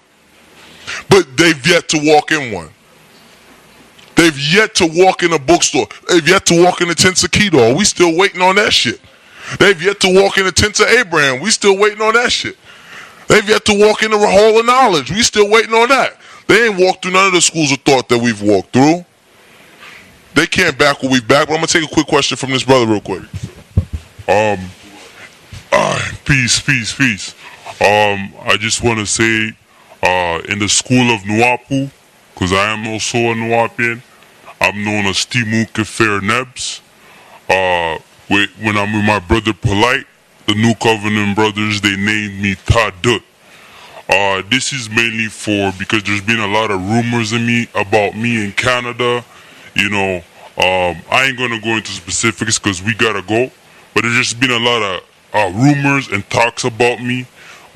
[1.10, 2.70] But they've yet to walk in one.
[4.16, 5.88] They've yet to walk in a bookstore.
[6.08, 6.88] They've yet to walk in
[7.24, 7.76] of Keto.
[7.76, 9.02] We still waiting on that shit.
[9.58, 11.42] They've yet to walk in the tent Abraham.
[11.42, 12.58] We still waiting on that shit.
[13.28, 15.10] They've yet to walk in the Hall of Knowledge.
[15.10, 16.20] We still waiting on that.
[16.48, 19.04] They ain't walked through none of the schools of thought that we've walked through.
[20.34, 21.48] They can't back what we back.
[21.48, 23.24] But I'm gonna take a quick question from this brother real quick.
[24.28, 24.60] Um,
[25.72, 27.36] uh, peace, peace, peace.
[27.82, 29.54] Um, I just want to say,
[30.04, 31.90] uh, in the school of Nuwaupu,
[32.34, 34.02] because I am also a Nuwaubian,
[34.60, 36.82] I'm known as Timu Kefer Nebs.
[37.50, 40.06] Uh, when I'm with my brother Polite,
[40.48, 43.24] the New Covenant brothers, they named me Tadut.
[44.08, 48.16] Uh, this is mainly for because there's been a lot of rumors in me about
[48.16, 49.24] me in Canada
[49.76, 50.18] you know,
[50.58, 53.52] um, I ain't gonna go into specifics because we gotta go.
[53.94, 55.04] But there's just been a lot of
[55.34, 57.26] uh, rumors and talks about me.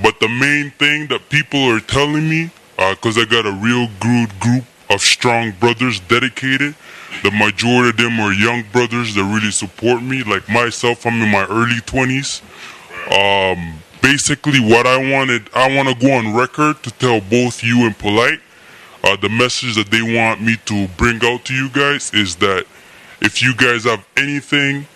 [0.02, 3.88] But the main thing that people are telling me, because uh, I got a real
[4.00, 6.76] good group of strong brothers dedicated,
[7.24, 10.24] the majority of them are young brothers that really support me.
[10.24, 12.41] Like myself, I'm in my early 20s.
[13.08, 17.86] Um, basically, what I wanted, I want to go on record to tell both you
[17.86, 18.41] and Polite
[19.06, 22.66] uh, the message that they want me to bring out to you guys is that
[23.22, 24.88] if you guys have anything,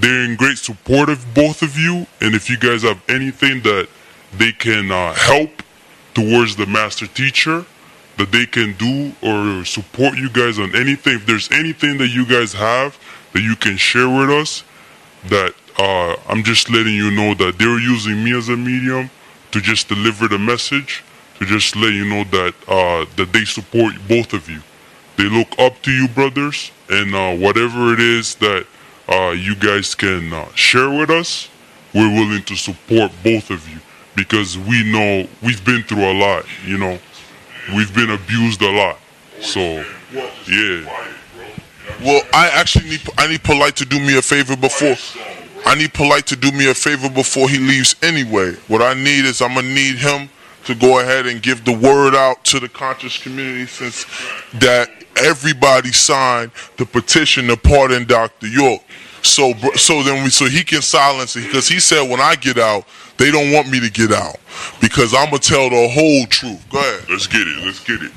[0.00, 3.88] they're in great support of both of you, and if you guys have anything that
[4.36, 5.62] they can uh, help
[6.12, 7.64] towards the master teacher,
[8.18, 12.26] that they can do or support you guys on anything, if there's anything that you
[12.26, 12.98] guys have
[13.32, 14.64] that you can share with us,
[15.28, 19.08] that uh, I'm just letting you know that they're using me as a medium
[19.52, 21.04] to just deliver the message
[21.38, 24.60] to just let you know that uh, that they support both of you.
[25.16, 28.66] They look up to you, brothers, and uh, whatever it is that
[29.08, 31.48] uh, you guys can uh, share with us,
[31.94, 33.78] we're willing to support both of you
[34.14, 36.44] because we know we've been through a lot.
[36.64, 36.98] You know,
[37.74, 38.98] we've been abused a lot.
[39.40, 39.84] So,
[40.48, 41.08] yeah.
[42.00, 44.96] Well, I actually need I need polite to do me a favor before.
[45.64, 48.54] I need polite to do me a favor before he leaves anyway.
[48.68, 50.28] What I need is I'm gonna need him
[50.64, 54.04] to go ahead and give the word out to the conscious community since
[54.54, 58.46] that everybody signed the petition to pardon Dr.
[58.46, 58.82] York.
[59.22, 62.58] So, so then we, so he can silence it because he said when I get
[62.58, 62.86] out,
[63.18, 64.36] they don't want me to get out
[64.80, 66.68] because I'm gonna tell the whole truth.
[66.70, 67.08] Go ahead.
[67.08, 67.64] Let's get it.
[67.64, 68.10] Let's get it.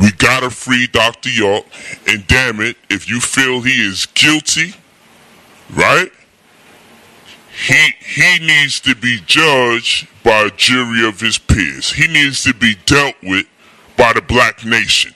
[0.00, 1.28] We gotta free Dr.
[1.28, 1.64] York,
[2.08, 4.74] and damn it, if you feel he is guilty,
[5.74, 6.10] right?
[7.52, 11.92] He he needs to be judged by a jury of his peers.
[11.92, 13.46] He needs to be dealt with
[13.96, 15.14] by the black nation.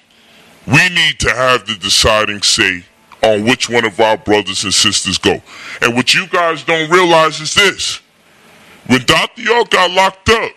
[0.67, 2.85] We need to have the deciding say
[3.23, 5.41] on which one of our brothers and sisters go.
[5.81, 8.01] And what you guys don't realize is this.
[8.87, 9.43] When Dr.
[9.43, 10.53] York got locked up,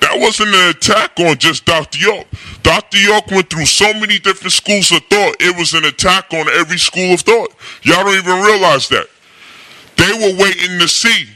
[0.00, 1.98] that wasn't an attack on just Dr.
[1.98, 2.26] York.
[2.62, 2.98] Dr.
[2.98, 6.78] York went through so many different schools of thought, it was an attack on every
[6.78, 7.54] school of thought.
[7.82, 9.06] Y'all don't even realize that.
[9.96, 11.28] They were waiting to see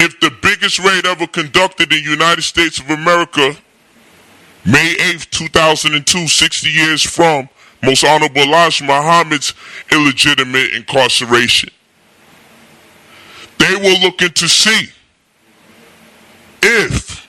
[0.00, 3.56] if the biggest raid ever conducted in the United States of America,
[4.64, 7.48] May 8th, 2002, 60 years from
[7.82, 9.54] Most Honorable Elijah Muhammad's
[9.90, 11.70] illegitimate incarceration.
[13.58, 14.88] They were looking to see
[16.62, 17.28] if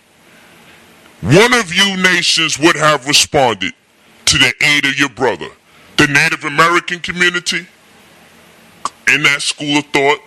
[1.22, 3.74] one of you nations would have responded
[4.26, 5.47] to the aid of your brother,
[5.97, 7.68] the Native American community
[9.08, 10.20] in that school of thought,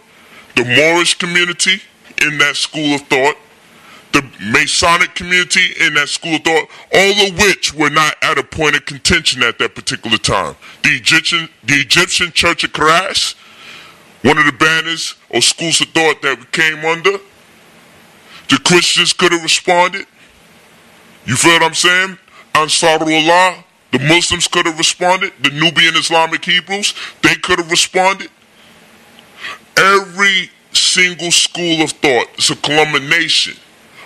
[0.54, 1.80] the Moorish community,
[2.22, 3.36] in that school of thought,
[4.12, 8.42] the Masonic community in that school of thought, all of which were not at a
[8.42, 10.56] point of contention at that particular time.
[10.82, 13.36] The Egyptian, the Egyptian Church of Christ,
[14.22, 17.18] one of the banners or schools of thought that we came under,
[18.48, 20.06] the Christians could have responded.
[21.26, 22.18] You feel what I'm saying?
[22.54, 25.32] Ansarullah, the Muslims could have responded.
[25.42, 28.30] The Nubian Islamic Hebrews, they could have responded.
[29.76, 33.56] Every single school of thought is a culmination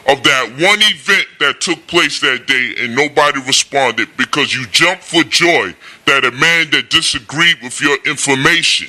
[0.09, 5.05] of that one event that took place that day and nobody responded because you jumped
[5.05, 5.75] for joy
[6.07, 8.89] that a man that disagreed with your information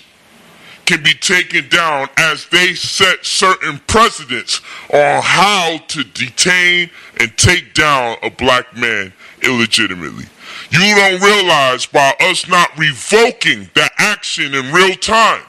[0.86, 4.61] can be taken down as they set certain precedents
[4.93, 9.13] on how to detain and take down a black man
[9.43, 10.25] illegitimately.
[10.71, 15.43] You don't realize by us not revoking that action in real time,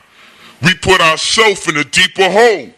[0.62, 2.68] we put ourselves in a deeper hole.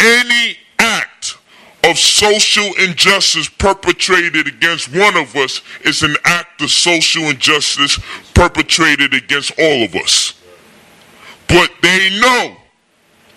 [0.00, 1.36] Any act
[1.84, 7.98] of social injustice perpetrated against one of us is an act of social injustice
[8.34, 10.34] perpetrated against all of us.
[11.48, 12.56] But they know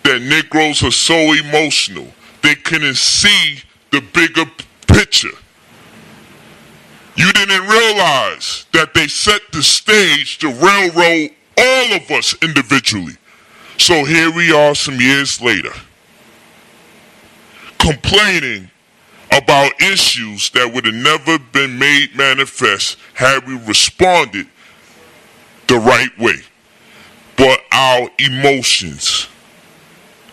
[0.04, 2.06] that Negroes are so emotional,
[2.42, 3.60] they couldn't see
[3.90, 4.44] the bigger
[4.86, 5.36] picture.
[7.16, 13.16] You didn't realize that they set the stage to railroad all of us individually.
[13.78, 15.72] So here we are some years later,
[17.78, 18.70] complaining
[19.30, 24.46] about issues that would have never been made manifest had we responded
[25.66, 26.38] the right way.
[27.36, 29.28] But our emotions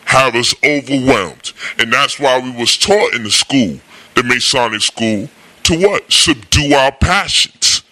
[0.06, 1.54] have us overwhelmed.
[1.78, 3.80] And that's why we was taught in the school,
[4.16, 5.30] the Masonic school,
[5.64, 6.12] to what?
[6.12, 7.84] Subdue our passions.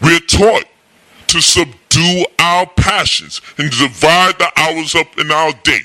[0.00, 0.64] We're taught
[1.28, 1.79] to subdue
[2.38, 5.80] our passions and divide the hours up in our day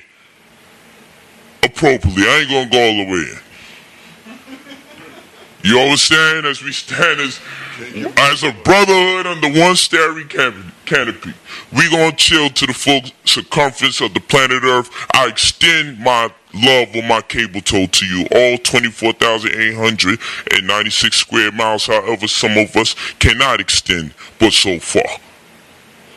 [1.63, 2.23] appropriately.
[2.23, 3.39] I ain't gonna go all the way in.
[5.63, 6.45] You understand?
[6.45, 7.39] As we stand as
[8.17, 11.33] as a brotherhood under one starry canopy,
[11.75, 14.91] we gonna chill to the full circumference of the planet Earth.
[15.13, 22.27] I extend my love on my cable tow to you, all 24,896 square miles, however
[22.27, 25.17] some of us cannot extend, but so far.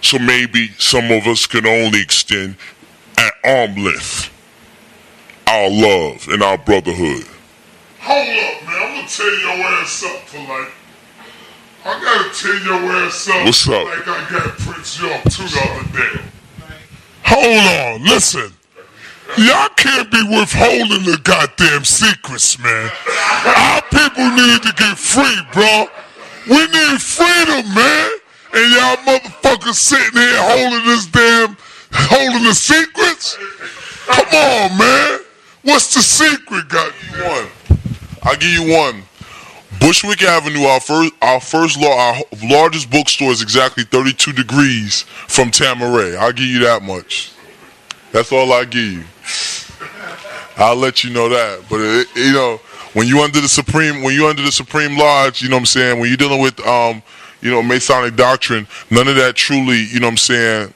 [0.01, 2.57] So maybe some of us can only extend
[3.19, 4.31] at arm length
[5.49, 7.25] our love and our brotherhood.
[8.01, 8.83] Hold up, man.
[8.83, 10.73] I'm gonna tell your ass up for like.
[11.85, 13.45] I gotta tell your ass up.
[13.45, 13.87] What's up?
[13.87, 16.23] Like I got Prince York too the other day.
[17.25, 18.53] Hold on, listen.
[19.37, 22.91] Y'all can't be withholding the goddamn secrets, man.
[23.45, 25.87] Our people need to get free, bro.
[26.49, 28.11] We need freedom, man.
[28.53, 31.57] And y'all motherfuckers sitting here holding this damn,
[31.93, 33.37] holding the secrets?
[34.07, 35.21] Come on, man.
[35.63, 36.93] What's the secret, God?
[36.93, 37.79] One.
[38.23, 39.03] I'll give you one.
[39.81, 45.51] Bushwick Avenue, our first, our first, law, our largest bookstore is exactly 32 degrees from
[45.51, 46.17] Tama-Re.
[46.17, 47.33] I'll give you that much.
[48.13, 49.05] That's all I give you.
[50.57, 51.65] I'll let you know that.
[51.71, 52.57] But it, you know,
[52.95, 55.67] when you under the supreme, when you under the supreme lodge, you know what I'm
[55.67, 56.01] saying.
[56.01, 57.03] When you're dealing with, um,
[57.41, 60.75] you know, Masonic doctrine, none of that truly, you know what I'm saying.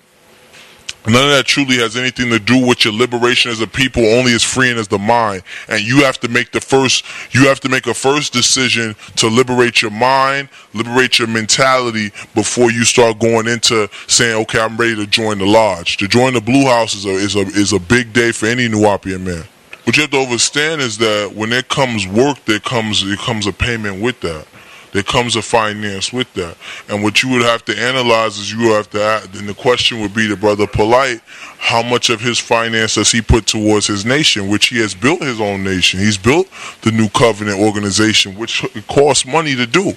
[1.04, 4.34] None of that truly has anything to do with your liberation as a people, only
[4.34, 5.42] as freeing as the mind.
[5.66, 7.04] And you have to make the first,
[7.34, 12.70] you have to make a first decision to liberate your mind, liberate your mentality before
[12.70, 15.96] you start going into saying, okay, I'm ready to join the lodge.
[15.96, 18.68] To join the Blue House is a, is a, is a big day for any
[18.68, 19.44] New Nuwaubian man.
[19.82, 23.48] What you have to understand is that when it comes work, there comes, there comes
[23.48, 24.46] a payment with that.
[24.93, 26.57] There comes a finance with that.
[26.88, 30.01] And what you would have to analyze is you have to, add, then the question
[30.01, 31.20] would be to Brother Polite,
[31.59, 35.22] how much of his finance does he put towards his nation, which he has built
[35.22, 35.99] his own nation.
[35.99, 36.47] He's built
[36.82, 39.93] the New Covenant organization, which costs money to do.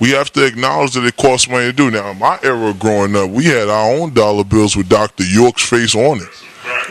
[0.00, 1.90] We have to acknowledge that it costs money to do.
[1.90, 5.24] Now, in my era growing up, we had our own dollar bills with Dr.
[5.24, 6.28] York's face on it.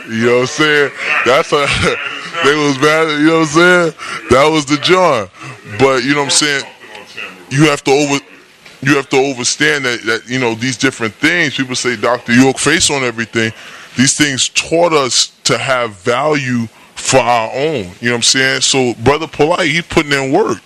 [0.08, 0.92] You know what I'm saying?
[1.26, 1.66] That's a,
[2.44, 3.92] they was bad, you know what I'm saying?
[4.30, 5.28] That was the John.
[5.78, 6.64] But, you know what I'm saying?
[7.54, 8.18] You have to over
[8.82, 11.56] you have to understand that, that you know these different things.
[11.56, 12.32] People say Dr.
[12.32, 13.52] York face on everything.
[13.96, 17.90] These things taught us to have value for our own.
[18.00, 18.60] You know what I'm saying?
[18.62, 20.58] So brother Polite, he's putting in work.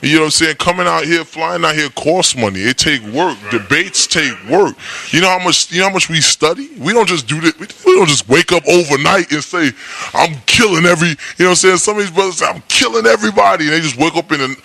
[0.00, 0.56] You know what I'm saying?
[0.56, 2.60] Coming out here, flying out here costs money.
[2.60, 3.36] It take work.
[3.50, 4.76] Debates take work.
[5.10, 6.68] You know how much you know how much we study?
[6.78, 7.58] We don't just do that.
[7.58, 9.72] We, we don't just wake up overnight and say,
[10.14, 11.76] I'm killing every you know what I'm saying?
[11.78, 14.56] Some of these brothers say, I'm killing everybody and they just wake up in the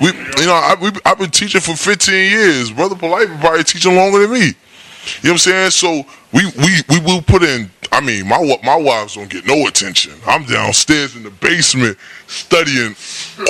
[0.00, 2.72] we, you know, I, we, I've been teaching for 15 years.
[2.72, 4.46] Brother Polite probably teaching longer than me.
[4.46, 4.54] You know
[5.22, 5.70] what I'm saying?
[5.70, 7.70] So we we we will put in.
[7.92, 10.12] I mean, my my wives don't get no attention.
[10.26, 12.94] I'm downstairs in the basement studying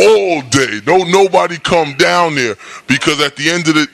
[0.00, 0.80] all day.
[0.86, 3.88] No nobody come down there because at the end of the,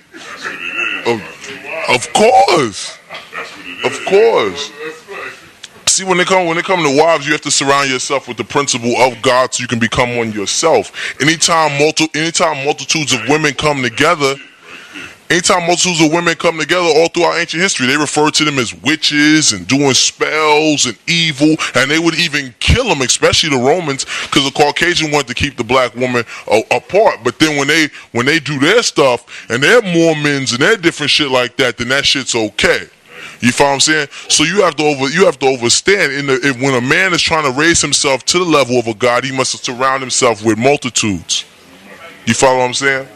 [1.06, 2.98] of, of course,
[3.84, 4.70] of course.
[5.96, 8.36] See, when they come when they come to wives, you have to surround yourself with
[8.36, 10.92] the principle of God, so you can become one yourself.
[11.22, 14.34] Anytime multi, anytime multitudes of women come together
[15.28, 18.72] Anytime multitudes of women come together all throughout ancient history, they refer to them as
[18.72, 24.04] witches and doing spells and evil, and they would even kill them, especially the Romans,
[24.04, 26.24] because the Caucasian wanted to keep the black woman
[26.70, 27.20] apart.
[27.24, 31.10] But then when they when they do their stuff and they're Mormons and they're different
[31.10, 32.86] shit like that, then that shit's okay.
[33.40, 34.08] You follow what I'm saying?
[34.28, 37.12] So you have to over you have to understand in the if, when a man
[37.12, 40.44] is trying to raise himself to the level of a god, he must surround himself
[40.44, 41.44] with multitudes.
[42.26, 43.08] You follow what I'm saying?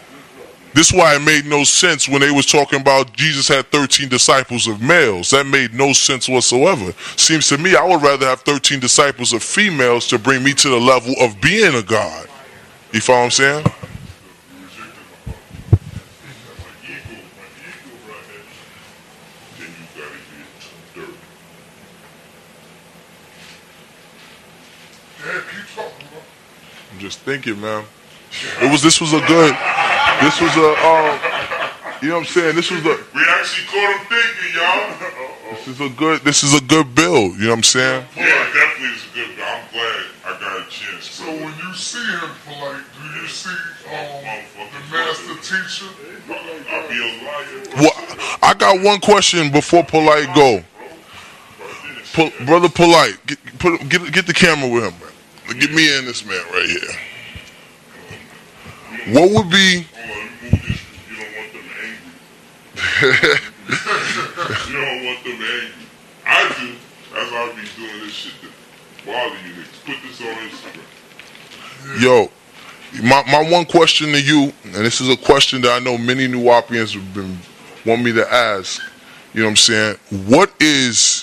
[0.72, 4.08] This is why it made no sense when they was talking about Jesus had 13
[4.08, 5.30] disciples of males.
[5.30, 6.92] That made no sense whatsoever.
[7.16, 10.68] Seems to me I would rather have 13 disciples of females to bring me to
[10.68, 12.28] the level of being a God.
[12.92, 13.66] You follow what I'm saying?
[27.10, 27.82] I'm just thinking, man.
[28.62, 29.50] It was this was a good
[30.22, 31.18] this was a, um,
[32.00, 32.54] you know what I'm saying?
[32.54, 33.02] This was a.
[33.12, 35.50] We actually caught him thinking, y'all.
[35.50, 36.20] This is a good.
[36.20, 37.34] This is a good build.
[37.34, 38.06] You know what I'm saying?
[38.14, 39.34] Yeah, definitely is a good.
[39.34, 39.48] Build.
[39.48, 41.10] I'm glad I got a chance.
[41.10, 42.30] So when you see him,
[42.60, 43.50] like, do you see
[43.90, 45.90] um, the master teacher?
[46.30, 47.82] I'll be a liar.
[47.82, 50.62] Well, I got one question before polite go.
[52.12, 55.09] Pol- brother polite, get, put, get get the camera with him.
[55.58, 56.92] Get me in this man right here.
[59.14, 59.84] What would be?
[63.02, 63.12] you
[64.72, 65.72] don't want them angry.
[66.24, 66.76] I do.
[67.12, 68.48] That's why I be doing this shit to
[69.04, 69.84] bother you niggas.
[69.84, 70.86] Put this on Instagram.
[72.00, 72.30] Yo,
[73.02, 76.28] my, my one question to you, and this is a question that I know many
[76.28, 77.38] New Nuwaubians have been
[77.84, 78.80] want me to ask.
[79.34, 79.96] You know what I'm saying?
[80.26, 81.19] What is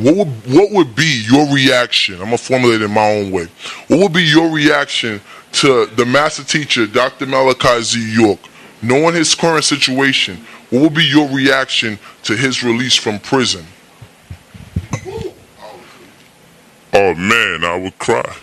[0.00, 2.14] what would what would be your reaction?
[2.14, 3.48] I'm gonna formulate it in my own way.
[3.88, 5.20] What would be your reaction
[5.52, 7.26] to the master teacher, Dr.
[7.26, 8.14] Malachi Z.
[8.14, 8.38] York,
[8.80, 10.38] knowing his current situation?
[10.70, 13.66] What would be your reaction to his release from prison?
[16.92, 18.36] Oh man, I would cry.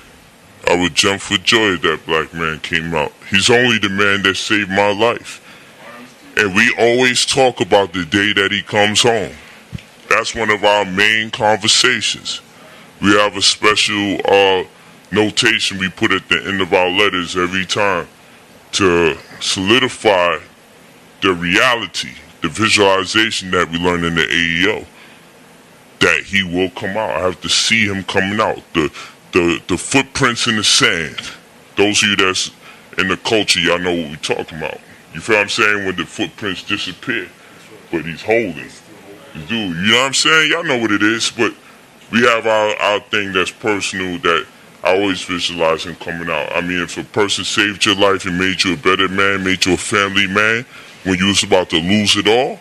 [0.68, 3.14] I would jump for joy that black man came out.
[3.32, 5.44] He's only the man that saved my life.
[6.38, 9.32] And we always talk about the day that he comes home.
[10.10, 12.42] That's one of our main conversations.
[13.02, 14.64] We have a special uh,
[15.12, 18.08] notation we put at the end of our letters every time
[18.74, 20.40] to solidify
[21.22, 24.86] the reality, the visualization that we learn in the AEO,
[26.00, 27.12] that he will come out.
[27.12, 28.62] I have to see him coming out.
[28.74, 28.92] The
[29.34, 31.20] the the footprints in the sand.
[31.76, 32.52] Those of you that's
[32.98, 34.80] in the culture, y'all know what we're talking about.
[35.14, 35.86] You feel what I'm saying?
[35.86, 37.30] When the footprints disappear,
[37.92, 38.70] but he's holding.
[39.48, 40.52] Dude, you know what I'm saying?
[40.52, 41.54] Y'all know what it is, but
[42.12, 44.46] we have our, our thing that's personal that
[44.84, 46.52] I always visualize him coming out.
[46.54, 49.66] I mean, if a person saved your life and made you a better man, made
[49.66, 50.66] you a family man,
[51.04, 52.60] when you was about to lose it all,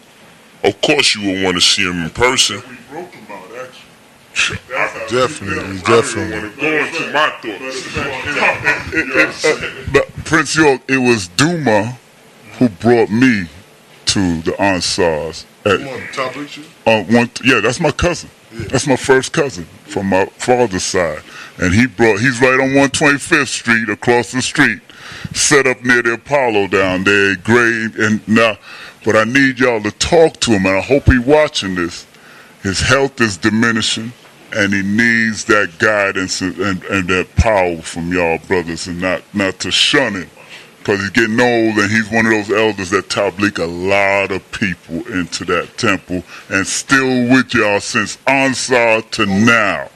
[0.64, 2.56] of course you would want to see him in person.
[2.68, 4.58] We broke him out, actually.
[5.08, 6.50] Definitely, definitely.
[6.60, 7.82] Go into my thoughts.
[9.92, 11.96] But Prince York, it was Duma
[12.58, 13.46] who brought me
[14.06, 15.44] to the Ansars.
[15.66, 15.80] At,
[16.86, 18.30] uh, one, yeah, that's my cousin.
[18.52, 21.22] That's my first cousin from my father's side,
[21.58, 22.20] and he brought.
[22.20, 24.80] He's right on 125th Street, across the street,
[25.34, 27.88] set up near the Apollo down there, Gray.
[27.98, 28.58] And now,
[29.04, 32.06] but I need y'all to talk to him, and I hope he watching this.
[32.62, 34.12] His health is diminishing,
[34.54, 39.22] and he needs that guidance and, and, and that power from y'all brothers, and not
[39.34, 40.30] not to shun him
[40.86, 44.52] because he's getting old and he's one of those elders that tablik a lot of
[44.52, 49.88] people into that temple and still with y'all since Ansar to now.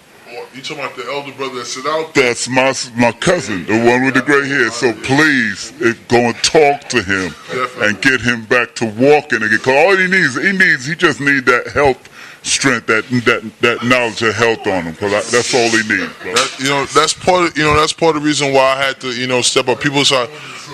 [0.53, 2.26] You talking about the elder brother that sit out there?
[2.26, 4.70] That's my my cousin, the one with the gray hair.
[4.72, 5.70] So please,
[6.09, 7.32] go and talk to him
[7.78, 9.59] and get him back to walking again.
[9.61, 12.10] Cause all he needs, he needs, he just need that health,
[12.43, 16.09] strength, that that that knowledge of health on them, Cause that's all they need.
[16.34, 17.49] That, you know, that's part.
[17.49, 19.68] Of, you know, that's part of the reason why I had to, you know, step
[19.68, 19.80] up.
[19.80, 20.26] People say,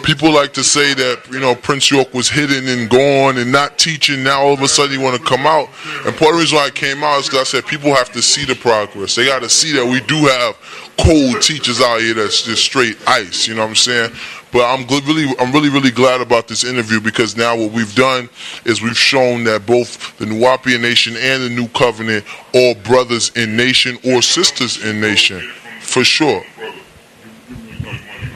[0.03, 3.79] people like to say that you know Prince York was hidden and gone and not
[3.79, 4.23] teaching.
[4.23, 5.69] Now all of a sudden he want to come out.
[6.05, 8.13] And part of the reason why I came out is because I said people have
[8.13, 9.15] to see the progress.
[9.15, 10.57] They got to see that we do have
[10.99, 13.47] cold teachers out here that's just straight ice.
[13.47, 14.13] You know what I'm saying?
[14.57, 18.31] But I'm really, I'm really, really glad about this interview because now what we've done
[18.65, 23.55] is we've shown that both the Nuwaubian Nation and the New Covenant are brothers in
[23.55, 25.43] nation or sisters in nation,
[25.81, 26.43] for sure.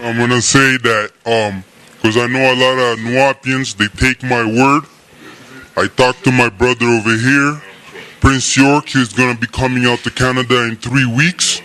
[0.03, 1.65] I'm gonna say that um,
[1.95, 4.83] because I know a lot of Nuwaubians, they take my word.
[5.75, 7.63] I talked to my brother over here,
[8.21, 8.91] Prince York.
[8.91, 11.63] He's gonna be coming out to Canada in three weeks.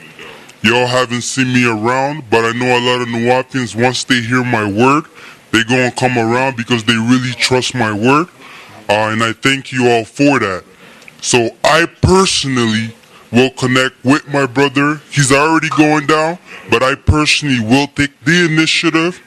[0.66, 3.80] Y'all haven't seen me around, but I know a lot of Nuwaubians.
[3.80, 5.04] Once they hear my word,
[5.52, 8.28] they gonna come around because they really trust my word,
[8.90, 10.64] uh, and I thank you all for that.
[11.22, 12.96] So I personally
[13.32, 15.02] will connect with my brother.
[15.12, 16.40] He's already going down,
[16.72, 19.22] but I personally will take the initiative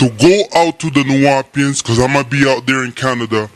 [0.00, 3.48] to go out to the Nuwaubians because I'm gonna be out there in Canada